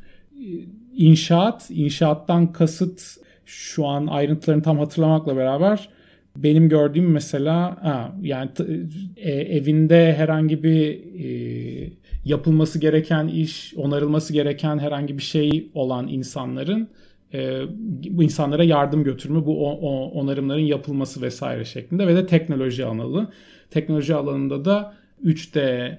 İnşaat, 0.96 1.70
inşaattan 1.70 2.52
kasıt 2.52 3.02
şu 3.44 3.86
an 3.86 4.06
ayrıntılarını 4.06 4.62
tam 4.62 4.78
hatırlamakla 4.78 5.36
beraber 5.36 5.88
benim 6.36 6.68
gördüğüm 6.68 7.10
mesela 7.10 7.76
ha, 7.82 8.16
yani 8.22 8.50
e, 9.16 9.30
evinde 9.32 10.14
herhangi 10.14 10.62
bir 10.62 11.00
e, 11.24 11.90
yapılması 12.24 12.78
gereken 12.78 13.28
iş, 13.28 13.74
onarılması 13.76 14.32
gereken 14.32 14.78
herhangi 14.78 15.18
bir 15.18 15.22
şey 15.22 15.70
olan 15.74 16.08
insanların 16.08 16.88
e, 17.34 17.60
bu 18.10 18.22
insanlara 18.22 18.64
yardım 18.64 19.04
götürme, 19.04 19.46
bu 19.46 19.66
o, 19.66 19.70
o, 19.70 20.10
onarımların 20.10 20.60
yapılması 20.60 21.22
vesaire 21.22 21.64
şeklinde 21.64 22.06
ve 22.06 22.16
de 22.16 22.26
teknoloji 22.26 22.84
alanı. 22.84 23.28
Teknoloji 23.70 24.14
alanında 24.14 24.64
da 24.64 24.94
3D 25.24 25.98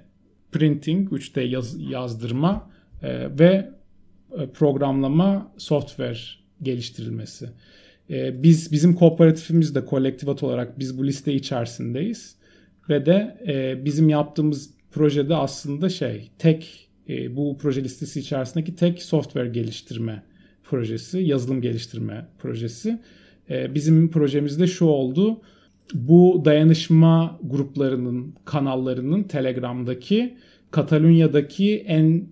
printing, 0.52 1.12
3D 1.12 1.48
yaz, 1.48 1.90
yazdırma 1.92 2.70
e, 3.04 3.40
ve 3.40 3.72
e, 4.38 4.48
programlama 4.48 5.52
software 5.58 6.20
geliştirilmesi. 6.62 7.50
E, 8.10 8.44
biz 8.44 8.72
bizim 8.72 8.96
kooperatifimiz 8.96 9.76
de 9.76 9.86
kolektivat 9.86 10.44
olarak 10.44 10.80
biz 10.80 10.98
bu 10.98 11.08
liste 11.08 11.34
içerisindeyiz 11.34 12.36
ve 12.90 13.06
de 13.06 13.38
e, 13.48 13.86
bizim 13.86 14.10
yaptığımız 14.10 14.70
projede 14.92 15.36
aslında 15.36 15.90
şey 15.90 16.30
tek 16.38 16.90
e, 17.10 17.36
bu 17.36 17.58
proje 17.58 17.84
listesi 17.84 18.20
içerisindeki 18.20 18.76
tek 18.76 19.04
software 19.04 19.50
geliştirme 19.50 20.24
projesi, 20.64 21.20
yazılım 21.20 21.62
geliştirme 21.62 22.26
projesi. 22.40 23.00
E, 23.50 23.76
bizim 23.76 24.12
projemizde 24.12 24.68
şu 24.68 24.86
oldu. 24.86 25.42
Bu 25.94 26.42
dayanışma 26.46 27.40
gruplarının 27.44 28.36
kanallarının 28.46 29.24
Telegram'daki 29.24 30.38
Katalunya'daki 30.72 31.78
en 31.78 32.28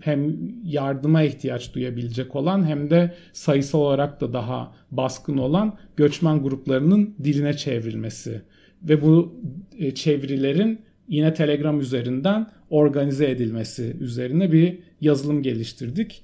hem 0.00 0.36
yardıma 0.64 1.22
ihtiyaç 1.22 1.74
duyabilecek 1.74 2.36
olan 2.36 2.64
hem 2.66 2.90
de 2.90 3.14
sayısal 3.32 3.78
olarak 3.78 4.20
da 4.20 4.32
daha 4.32 4.72
baskın 4.90 5.36
olan 5.36 5.78
göçmen 5.96 6.42
gruplarının 6.42 7.14
diline 7.24 7.56
çevrilmesi 7.56 8.42
ve 8.82 9.02
bu 9.02 9.34
e, 9.78 9.94
çevirilerin 9.94 10.80
yine 11.08 11.34
Telegram 11.34 11.80
üzerinden 11.80 12.46
organize 12.70 13.30
edilmesi 13.30 13.96
üzerine 14.00 14.52
bir 14.52 14.78
yazılım 15.00 15.42
geliştirdik. 15.42 16.22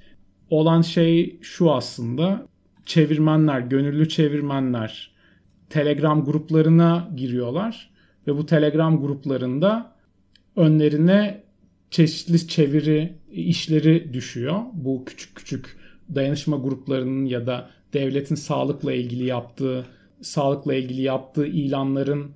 Olan 0.50 0.82
şey 0.82 1.38
şu 1.42 1.72
aslında 1.72 2.46
çevirmenler, 2.86 3.60
gönüllü 3.60 4.08
çevirmenler 4.08 5.15
Telegram 5.70 6.24
gruplarına 6.24 7.10
giriyorlar 7.16 7.90
ve 8.26 8.36
bu 8.36 8.46
Telegram 8.46 9.00
gruplarında 9.00 9.92
önlerine 10.56 11.42
çeşitli 11.90 12.48
çeviri 12.48 13.12
işleri 13.32 14.12
düşüyor. 14.12 14.60
Bu 14.72 15.04
küçük 15.04 15.36
küçük 15.36 15.76
dayanışma 16.14 16.56
gruplarının 16.56 17.24
ya 17.24 17.46
da 17.46 17.70
devletin 17.92 18.34
sağlıkla 18.34 18.92
ilgili 18.92 19.24
yaptığı 19.24 19.86
sağlıkla 20.20 20.74
ilgili 20.74 21.02
yaptığı 21.02 21.46
ilanların 21.46 22.30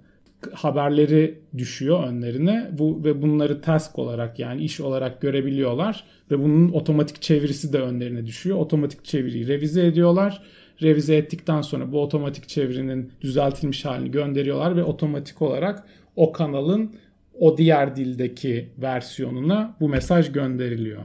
haberleri 0.52 1.38
düşüyor 1.58 2.04
önlerine. 2.04 2.70
Bu 2.78 3.04
ve 3.04 3.22
bunları 3.22 3.60
task 3.60 3.98
olarak 3.98 4.38
yani 4.38 4.62
iş 4.62 4.80
olarak 4.80 5.20
görebiliyorlar 5.20 6.04
ve 6.30 6.38
bunun 6.38 6.72
otomatik 6.72 7.22
çevirisi 7.22 7.72
de 7.72 7.78
önlerine 7.78 8.26
düşüyor. 8.26 8.58
Otomatik 8.58 9.04
çeviriyi 9.04 9.48
revize 9.48 9.86
ediyorlar. 9.86 10.42
Revize 10.82 11.16
ettikten 11.16 11.62
sonra 11.62 11.92
bu 11.92 12.02
otomatik 12.02 12.48
çevirinin 12.48 13.12
düzeltilmiş 13.20 13.84
halini 13.84 14.10
gönderiyorlar 14.10 14.76
ve 14.76 14.84
otomatik 14.84 15.42
olarak 15.42 15.84
o 16.16 16.32
kanalın 16.32 16.94
o 17.38 17.58
diğer 17.58 17.96
dildeki 17.96 18.68
versiyonuna 18.78 19.76
bu 19.80 19.88
mesaj 19.88 20.32
gönderiliyor. 20.32 21.02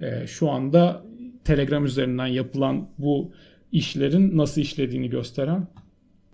E, 0.00 0.26
şu 0.26 0.50
anda 0.50 1.02
Telegram 1.44 1.84
üzerinden 1.84 2.26
yapılan 2.26 2.88
bu 2.98 3.32
işlerin 3.72 4.36
nasıl 4.36 4.60
işlediğini 4.60 5.10
gösteren 5.10 5.66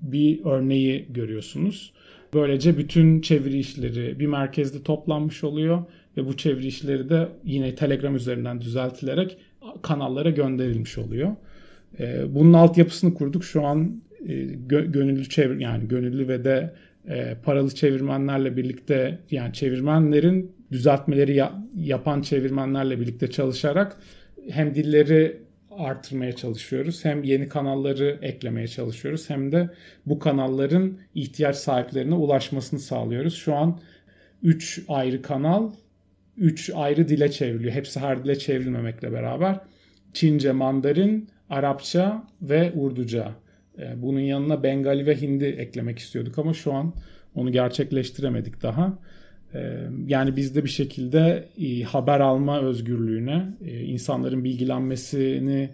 bir 0.01 0.45
örneği 0.45 1.07
görüyorsunuz. 1.11 1.93
Böylece 2.35 2.79
bütün 2.79 3.21
çeviri 3.21 3.59
işleri 3.59 4.19
bir 4.21 4.27
merkezde 4.27 4.83
toplanmış 4.83 5.45
oluyor 5.45 5.83
ve 6.17 6.27
bu 6.27 6.37
çeviri 6.37 6.67
işleri 6.67 7.09
de 7.09 7.29
yine 7.45 7.75
Telegram 7.75 8.17
üzerinden 8.17 8.61
düzeltilerek 8.61 9.37
kanallara 9.83 10.31
gönderilmiş 10.31 10.99
oluyor. 10.99 11.37
E, 12.01 12.35
bunun 12.35 12.53
altyapısını 12.53 13.15
kurduk. 13.15 13.45
Şu 13.45 13.65
an 13.65 14.03
e, 14.29 14.35
gönüllü 14.67 15.29
çevir 15.29 15.61
yani 15.61 15.89
gönüllü 15.89 16.29
ve 16.29 16.45
de 16.45 16.75
e, 17.09 17.37
paralı 17.45 17.75
çevirmenlerle 17.75 18.57
birlikte 18.57 19.19
yani 19.31 19.53
çevirmenlerin 19.53 20.53
düzeltmeleri 20.73 21.35
ya, 21.35 21.53
yapan 21.77 22.23
çevirmenlerle 22.23 23.01
birlikte 23.01 23.31
çalışarak 23.31 23.97
hem 24.51 24.75
dilleri 24.75 25.43
artırmaya 25.71 26.33
çalışıyoruz 26.33 27.05
hem 27.05 27.23
yeni 27.23 27.49
kanalları 27.49 28.19
eklemeye 28.23 28.69
çalışıyoruz 28.69 29.31
hem 29.31 29.53
de 29.53 29.71
bu 30.07 30.19
kanalların 30.19 30.99
ihtiyaç 31.15 31.57
sahiplerine 31.57 32.15
ulaşmasını 32.15 32.81
sağlıyoruz. 32.81 33.35
Şu 33.35 33.55
an 33.55 33.81
3 34.43 34.83
ayrı 34.89 35.23
kanal 35.23 35.71
3 36.37 36.71
ayrı 36.75 37.09
dile 37.09 37.31
çevriliyor. 37.31 37.73
Hepsi 37.73 38.01
her 38.01 38.25
dile 38.25 38.39
çevrilmemekle 38.39 39.13
beraber 39.13 39.61
Çince, 40.13 40.53
Mandarin, 40.53 41.29
Arapça 41.53 42.27
ve 42.43 42.73
Urduca. 42.77 43.33
E, 43.79 44.03
bunun 44.03 44.21
yanına 44.21 44.63
Bengali 44.63 45.07
ve 45.07 45.21
Hindi 45.21 45.45
eklemek 45.45 45.99
istiyorduk 45.99 46.39
ama 46.39 46.55
şu 46.55 46.73
an 46.73 46.95
onu 47.35 47.53
gerçekleştiremedik 47.53 48.63
daha. 48.63 48.99
E, 49.55 49.89
yani 50.07 50.37
biz 50.37 50.55
de 50.55 50.65
bir 50.65 50.69
şekilde 50.69 51.49
e, 51.59 51.83
haber 51.83 52.21
alma 52.21 52.61
özgürlüğüne, 52.61 53.49
insanların 53.87 54.45
bilgilenmesini 54.45 55.71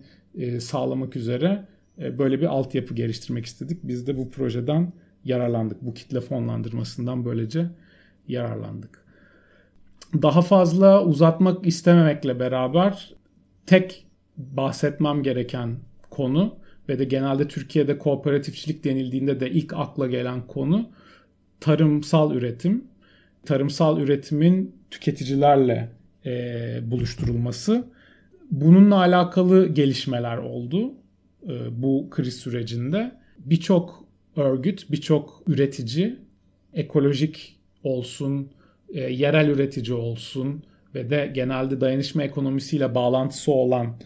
sağlamak 0.61 1.16
üzere 1.16 1.64
böyle 1.99 2.41
bir 2.41 2.47
altyapı 2.47 2.95
geliştirmek 2.95 3.47
istedik. 3.47 3.79
Biz 3.83 4.07
de 4.07 4.16
bu 4.16 4.31
projeden 4.31 4.93
yararlandık. 5.24 5.83
Bu 5.83 5.95
kitle 5.95 6.20
fonlandırmasından 6.20 7.24
böylece 7.24 7.66
yararlandık. 8.29 9.05
Daha 10.22 10.43
fazla 10.43 11.05
uzatmak 11.05 11.66
istememekle 11.66 12.41
beraber 12.41 13.14
tek 13.66 14.08
bahsetmem 14.39 15.22
gereken 15.22 15.76
konu 16.11 16.57
ve 16.89 16.99
de 16.99 17.05
genelde 17.05 17.49
Türkiye'de 17.49 17.99
kooperatifçilik 17.99 18.84
denildiğinde 18.84 19.41
de 19.41 19.51
ilk 19.51 19.72
akla 19.72 20.07
gelen 20.07 20.47
konu 20.47 20.91
tarımsal 21.61 22.34
üretim. 22.34 22.84
Tarımsal 23.47 24.01
üretimin 24.01 24.74
tüketicilerle 24.91 25.89
e, 26.26 26.80
buluşturulması. 26.82 27.84
Bununla 28.51 28.97
alakalı 28.97 29.68
gelişmeler 29.68 30.39
oldu 30.39 30.93
e, 31.49 31.82
bu 31.82 32.09
kriz 32.11 32.36
sürecinde. 32.36 33.12
Birçok 33.39 34.05
örgüt, 34.36 34.91
birçok 34.91 35.43
üretici 35.47 36.16
ekolojik 36.74 37.59
olsun, 37.82 38.51
e, 38.89 39.01
yerel 39.01 39.49
üretici 39.49 39.93
olsun 39.97 40.62
ve 40.95 41.11
de 41.11 41.30
genelde 41.34 41.80
dayanışma 41.80 42.22
ekonomisiyle 42.22 42.95
bağlantısı 42.95 43.53
olan 43.53 43.97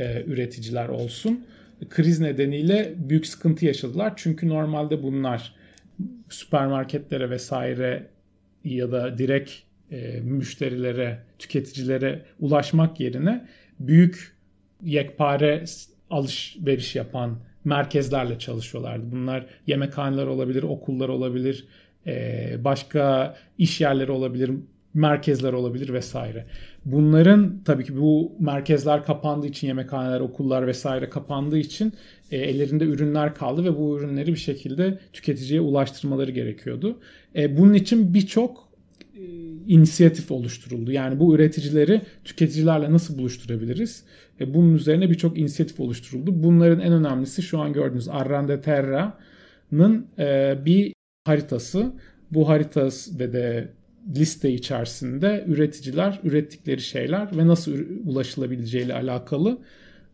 e, 0.00 0.24
üreticiler 0.26 0.88
olsun 0.88 1.44
kriz 1.88 2.20
nedeniyle 2.20 2.94
büyük 2.96 3.26
sıkıntı 3.26 3.66
yaşadılar. 3.66 4.12
Çünkü 4.16 4.48
normalde 4.48 5.02
bunlar 5.02 5.54
süpermarketlere 6.28 7.30
vesaire 7.30 8.06
ya 8.64 8.92
da 8.92 9.18
direkt 9.18 9.50
e, 9.90 10.20
müşterilere, 10.20 11.18
tüketicilere 11.38 12.22
ulaşmak 12.40 13.00
yerine 13.00 13.46
büyük 13.80 14.36
yekpare 14.84 15.64
alışveriş 16.10 16.96
yapan 16.96 17.38
merkezlerle 17.64 18.38
çalışıyorlardı. 18.38 19.12
Bunlar 19.12 19.46
yemekhaneler 19.66 20.26
olabilir, 20.26 20.62
okullar 20.62 21.08
olabilir, 21.08 21.66
e, 22.06 22.56
başka 22.64 23.36
iş 23.58 23.80
yerleri 23.80 24.10
olabilir, 24.10 24.50
merkezler 24.94 25.52
olabilir 25.52 25.92
vesaire. 25.92 26.46
Bunların 26.84 27.60
tabii 27.64 27.84
ki 27.84 27.96
bu 28.00 28.32
merkezler 28.38 29.04
kapandığı 29.04 29.46
için 29.46 29.66
yemekhaneler, 29.66 30.20
okullar 30.20 30.66
vesaire 30.66 31.10
kapandığı 31.10 31.58
için 31.58 31.92
e, 32.30 32.36
ellerinde 32.36 32.84
ürünler 32.84 33.34
kaldı 33.34 33.64
ve 33.64 33.78
bu 33.78 33.98
ürünleri 33.98 34.32
bir 34.32 34.38
şekilde 34.38 34.98
tüketiciye 35.12 35.60
ulaştırmaları 35.60 36.30
gerekiyordu. 36.30 36.98
E, 37.36 37.58
bunun 37.58 37.74
için 37.74 38.14
birçok 38.14 38.68
e, 39.14 39.22
inisiyatif 39.66 40.30
oluşturuldu. 40.30 40.92
Yani 40.92 41.20
bu 41.20 41.34
üreticileri 41.34 42.02
tüketicilerle 42.24 42.92
nasıl 42.92 43.18
buluşturabiliriz? 43.18 44.04
E, 44.40 44.54
bunun 44.54 44.74
üzerine 44.74 45.10
birçok 45.10 45.38
inisiyatif 45.38 45.80
oluşturuldu. 45.80 46.42
Bunların 46.42 46.80
en 46.80 46.92
önemlisi 46.92 47.42
şu 47.42 47.58
an 47.58 47.72
gördüğünüz 47.72 48.08
Arrande 48.08 48.60
Terra'nın 48.60 50.06
e, 50.18 50.58
bir 50.64 50.92
haritası. 51.24 51.92
Bu 52.30 52.48
haritası 52.48 53.18
ve 53.18 53.32
de 53.32 53.68
liste 54.16 54.52
içerisinde 54.52 55.44
üreticiler, 55.48 56.20
ürettikleri 56.24 56.80
şeyler 56.80 57.36
ve 57.36 57.46
nasıl 57.46 57.72
ulaşılabileceği 58.06 58.84
ile 58.84 58.94
alakalı 58.94 59.58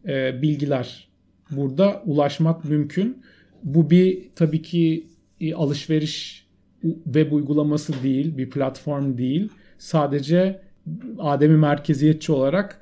e, 0.08 0.42
bilgiler 0.42 1.08
burada 1.50 2.02
ulaşmak 2.06 2.64
mümkün. 2.64 3.22
Bu 3.62 3.90
bir 3.90 4.22
tabii 4.34 4.62
ki 4.62 5.06
e, 5.40 5.54
alışveriş 5.54 6.46
web 7.04 7.32
uygulaması 7.32 8.02
değil, 8.02 8.36
bir 8.36 8.50
platform 8.50 9.18
değil. 9.18 9.48
Sadece 9.78 10.60
ademi 11.18 11.56
merkeziyetçi 11.56 12.32
olarak 12.32 12.80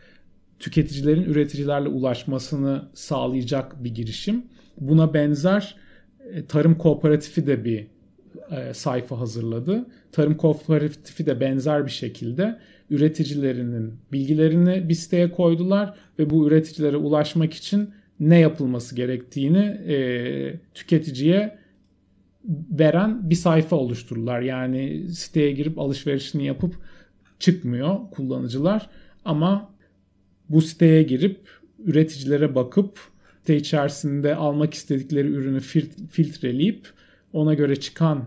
tüketicilerin 0.59 1.25
üreticilerle 1.25 1.89
ulaşmasını 1.89 2.89
sağlayacak 2.95 3.85
bir 3.85 3.95
girişim. 3.95 4.45
Buna 4.81 5.15
benzer 5.15 5.77
e, 6.33 6.47
tarım 6.47 6.75
kooperatifi 6.75 7.47
de 7.47 7.65
bir 7.65 7.87
e, 8.51 8.75
sayfa 8.75 9.21
hazırladı. 9.21 9.87
Tarım 10.13 10.37
Kooperatifi 10.37 11.27
de 11.27 11.41
benzer 11.41 11.87
bir 11.87 11.91
şekilde 11.91 12.59
üreticilerinin 12.91 13.95
bilgilerini 14.13 14.89
bir 14.89 14.95
siteye 14.95 15.31
koydular 15.31 15.95
ve 16.19 16.31
bu 16.31 16.49
üreticilere 16.49 16.97
ulaşmak 16.97 17.55
için 17.55 17.91
ne 18.21 18.39
yapılması 18.39 18.97
gerektiğini 18.97 19.59
e, 19.59 20.61
tüketiciye 20.75 21.59
veren 22.71 23.31
bir 23.31 23.35
sayfa 23.35 23.77
oluşturdular. 23.77 24.41
Yani 24.41 25.09
siteye 25.09 25.53
girip 25.53 25.79
alışverişini 25.79 26.47
yapıp 26.47 26.75
çıkmıyor 27.39 28.11
kullanıcılar 28.11 28.91
ama 29.25 29.75
bu 30.49 30.63
siteye 30.63 31.03
girip 31.03 31.41
üreticilere 31.85 32.55
bakıp 32.55 32.99
site 33.41 33.57
içerisinde 33.57 34.35
almak 34.35 34.75
istedikleri 34.75 35.29
ürünü 35.29 35.61
filtreleyip 36.11 36.89
ona 37.35 37.55
göre 37.55 37.77
çıkan 37.77 38.25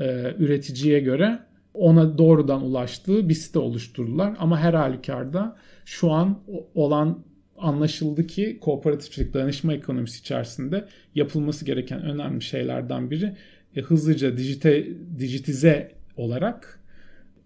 e, 0.00 0.34
üreticiye 0.38 1.00
göre 1.00 1.38
ona 1.74 2.18
doğrudan 2.18 2.62
ulaştığı 2.62 3.28
bir 3.28 3.34
site 3.34 3.58
oluşturdular. 3.58 4.34
Ama 4.38 4.60
her 4.60 4.74
halükarda 4.74 5.56
şu 5.84 6.10
an 6.10 6.38
olan 6.74 7.24
anlaşıldı 7.58 8.26
ki 8.26 8.58
kooperatifçilik 8.60 9.34
danışma 9.34 9.74
ekonomisi 9.74 10.20
içerisinde 10.20 10.88
yapılması 11.14 11.64
gereken 11.64 12.02
önemli 12.02 12.42
şeylerden 12.42 13.10
biri 13.10 13.36
e, 13.76 13.80
hızlıca 13.80 14.36
dijite, 14.36 14.86
dijitize 15.18 15.92
olarak 16.16 16.80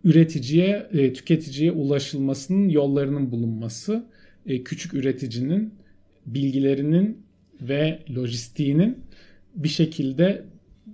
üreticiye, 0.04 0.86
e, 0.92 1.12
tüketiciye 1.12 1.72
ulaşılmasının 1.72 2.68
yollarının 2.68 3.30
bulunması, 3.30 4.04
e, 4.46 4.64
küçük 4.64 4.94
üreticinin 4.94 5.74
bilgilerinin 6.26 7.26
ve 7.60 7.98
lojistiğinin 8.10 8.98
bir 9.54 9.68
şekilde 9.68 10.44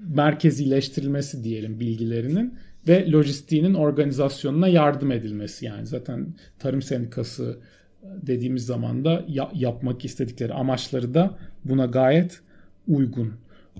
merkezileştirilmesi 0.08 1.44
diyelim 1.44 1.80
bilgilerinin 1.80 2.54
ve 2.88 3.10
lojistiğinin 3.10 3.74
organizasyonuna 3.74 4.68
yardım 4.68 5.12
edilmesi. 5.12 5.64
Yani 5.64 5.86
zaten 5.86 6.34
Tarım 6.58 6.82
Sendikası 6.82 7.58
dediğimiz 8.02 8.66
zaman 8.66 9.04
da 9.04 9.24
ya- 9.28 9.50
yapmak 9.54 10.04
istedikleri 10.04 10.54
amaçları 10.54 11.14
da 11.14 11.38
buna 11.64 11.86
gayet 11.86 12.40
uygun. 12.88 13.32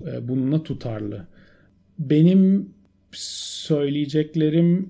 E, 0.05 0.27
bununla 0.27 0.63
tutarlı. 0.63 1.27
Benim 1.99 2.69
söyleyeceklerim 3.11 4.89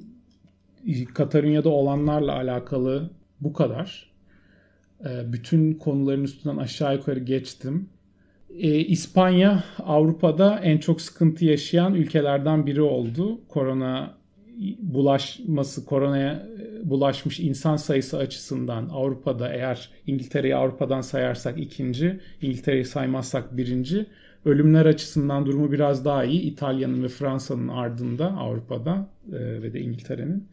Katarunya'da 1.14 1.70
olanlarla 1.70 2.36
alakalı 2.36 3.10
bu 3.42 3.54
kadar. 3.54 4.12
E, 5.06 5.34
bütün 5.34 5.74
konuların 5.74 6.24
üstünden 6.24 6.58
aşağı 6.58 6.96
yukarı 6.96 7.20
geçtim. 7.20 7.90
E, 8.60 8.78
İspanya 8.80 9.64
Avrupa'da 9.80 10.60
en 10.60 10.78
çok 10.78 11.01
sıkıntı 11.01 11.45
yaşayan 11.45 11.93
ülkelerden 11.93 12.66
biri 12.66 12.82
oldu. 12.82 13.41
Korona 13.47 14.18
bulaşması, 14.80 15.86
koronaya 15.86 16.47
bulaşmış 16.84 17.39
insan 17.39 17.76
sayısı 17.76 18.18
açısından 18.18 18.89
Avrupa'da 18.89 19.49
eğer 19.49 19.89
İngiltere'yi 20.08 20.55
Avrupa'dan 20.55 21.01
sayarsak 21.01 21.60
ikinci, 21.60 22.20
İngiltere'yi 22.41 22.86
saymazsak 22.86 23.58
birinci. 23.58 24.05
Ölümler 24.45 24.86
açısından 24.86 25.45
durumu 25.45 25.72
biraz 25.72 26.05
daha 26.05 26.26
iyi. 26.26 26.41
İtalya'nın 26.41 27.03
ve 27.03 27.08
Fransa'nın 27.08 27.68
ardında 27.68 28.26
Avrupa'da 28.38 29.10
e, 29.34 29.62
ve 29.62 29.74
de 29.74 29.82
İngiltere'nin. 29.82 30.47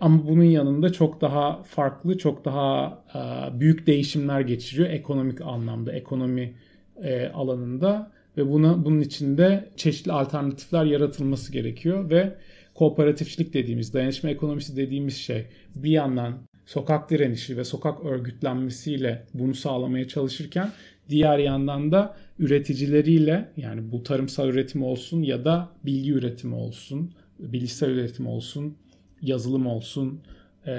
Ama 0.00 0.28
bunun 0.28 0.44
yanında 0.44 0.92
çok 0.92 1.20
daha 1.20 1.62
farklı, 1.62 2.18
çok 2.18 2.44
daha 2.44 2.98
e, 3.14 3.60
büyük 3.60 3.86
değişimler 3.86 4.40
geçiriyor 4.40 4.90
ekonomik 4.90 5.40
anlamda, 5.40 5.92
ekonomi 5.92 6.54
e, 7.02 7.28
alanında 7.28 8.10
ve 8.36 8.50
buna 8.50 8.84
bunun 8.84 9.00
içinde 9.00 9.68
çeşitli 9.76 10.12
alternatifler 10.12 10.84
yaratılması 10.84 11.52
gerekiyor 11.52 12.10
ve 12.10 12.34
kooperatifçilik 12.74 13.54
dediğimiz, 13.54 13.94
dayanışma 13.94 14.30
ekonomisi 14.30 14.76
dediğimiz 14.76 15.16
şey 15.16 15.46
bir 15.74 15.90
yandan 15.90 16.38
sokak 16.66 17.10
direnişi 17.10 17.56
ve 17.56 17.64
sokak 17.64 18.04
örgütlenmesiyle 18.04 19.26
bunu 19.34 19.54
sağlamaya 19.54 20.08
çalışırken 20.08 20.72
diğer 21.08 21.38
yandan 21.38 21.92
da 21.92 22.16
üreticileriyle 22.38 23.48
yani 23.56 23.92
bu 23.92 24.02
tarımsal 24.02 24.48
üretim 24.48 24.82
olsun 24.82 25.22
ya 25.22 25.44
da 25.44 25.68
bilgi 25.84 26.12
üretimi 26.12 26.54
olsun, 26.54 27.14
bilişsel 27.38 27.90
üretim 27.90 28.26
olsun, 28.26 28.76
yazılım 29.22 29.66
olsun, 29.66 30.20
e, 30.66 30.72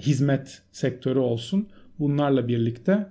hizmet 0.00 0.62
sektörü 0.72 1.18
olsun 1.18 1.68
bunlarla 1.98 2.48
birlikte 2.48 3.06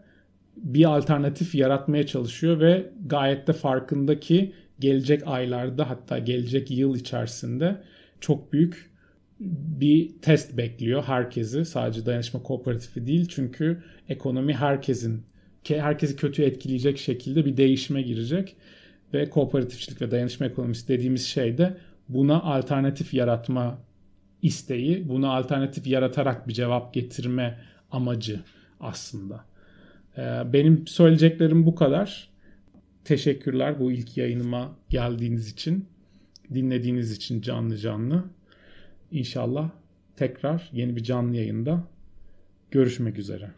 bir 0.63 0.97
alternatif 0.97 1.55
yaratmaya 1.55 2.07
çalışıyor 2.07 2.59
ve 2.59 2.91
gayet 3.05 3.47
de 3.47 3.53
farkında 3.53 4.19
ki 4.19 4.53
gelecek 4.79 5.21
aylarda 5.25 5.89
hatta 5.89 6.19
gelecek 6.19 6.71
yıl 6.71 6.95
içerisinde 6.95 7.81
çok 8.21 8.53
büyük 8.53 8.91
bir 9.39 10.21
test 10.21 10.57
bekliyor 10.57 11.03
herkesi. 11.03 11.65
Sadece 11.65 12.05
dayanışma 12.05 12.43
kooperatifi 12.43 13.07
değil 13.07 13.27
çünkü 13.29 13.83
ekonomi 14.09 14.53
herkesin 14.53 15.23
herkesi 15.67 16.15
kötü 16.15 16.43
etkileyecek 16.43 16.97
şekilde 16.97 17.45
bir 17.45 17.57
değişime 17.57 18.01
girecek 18.01 18.55
ve 19.13 19.29
kooperatifçilik 19.29 20.01
ve 20.01 20.11
dayanışma 20.11 20.45
ekonomisi 20.45 20.87
dediğimiz 20.87 21.25
şey 21.25 21.57
de 21.57 21.77
buna 22.09 22.41
alternatif 22.41 23.13
yaratma 23.13 23.79
isteği, 24.41 25.09
buna 25.09 25.37
alternatif 25.37 25.87
yaratarak 25.87 26.47
bir 26.47 26.53
cevap 26.53 26.93
getirme 26.93 27.59
amacı 27.91 28.39
aslında. 28.79 29.45
Ee, 30.17 30.53
benim 30.53 30.87
söyleyeceklerim 30.87 31.65
bu 31.65 31.75
kadar. 31.75 32.29
Teşekkürler 33.03 33.79
bu 33.79 33.91
ilk 33.91 34.17
yayınıma 34.17 34.75
geldiğiniz 34.89 35.49
için, 35.49 35.85
dinlediğiniz 36.53 37.11
için 37.11 37.41
canlı 37.41 37.77
canlı. 37.77 38.23
İnşallah 39.11 39.69
tekrar 40.15 40.69
yeni 40.73 40.95
bir 40.95 41.03
canlı 41.03 41.35
yayında 41.35 41.83
görüşmek 42.71 43.17
üzere. 43.17 43.51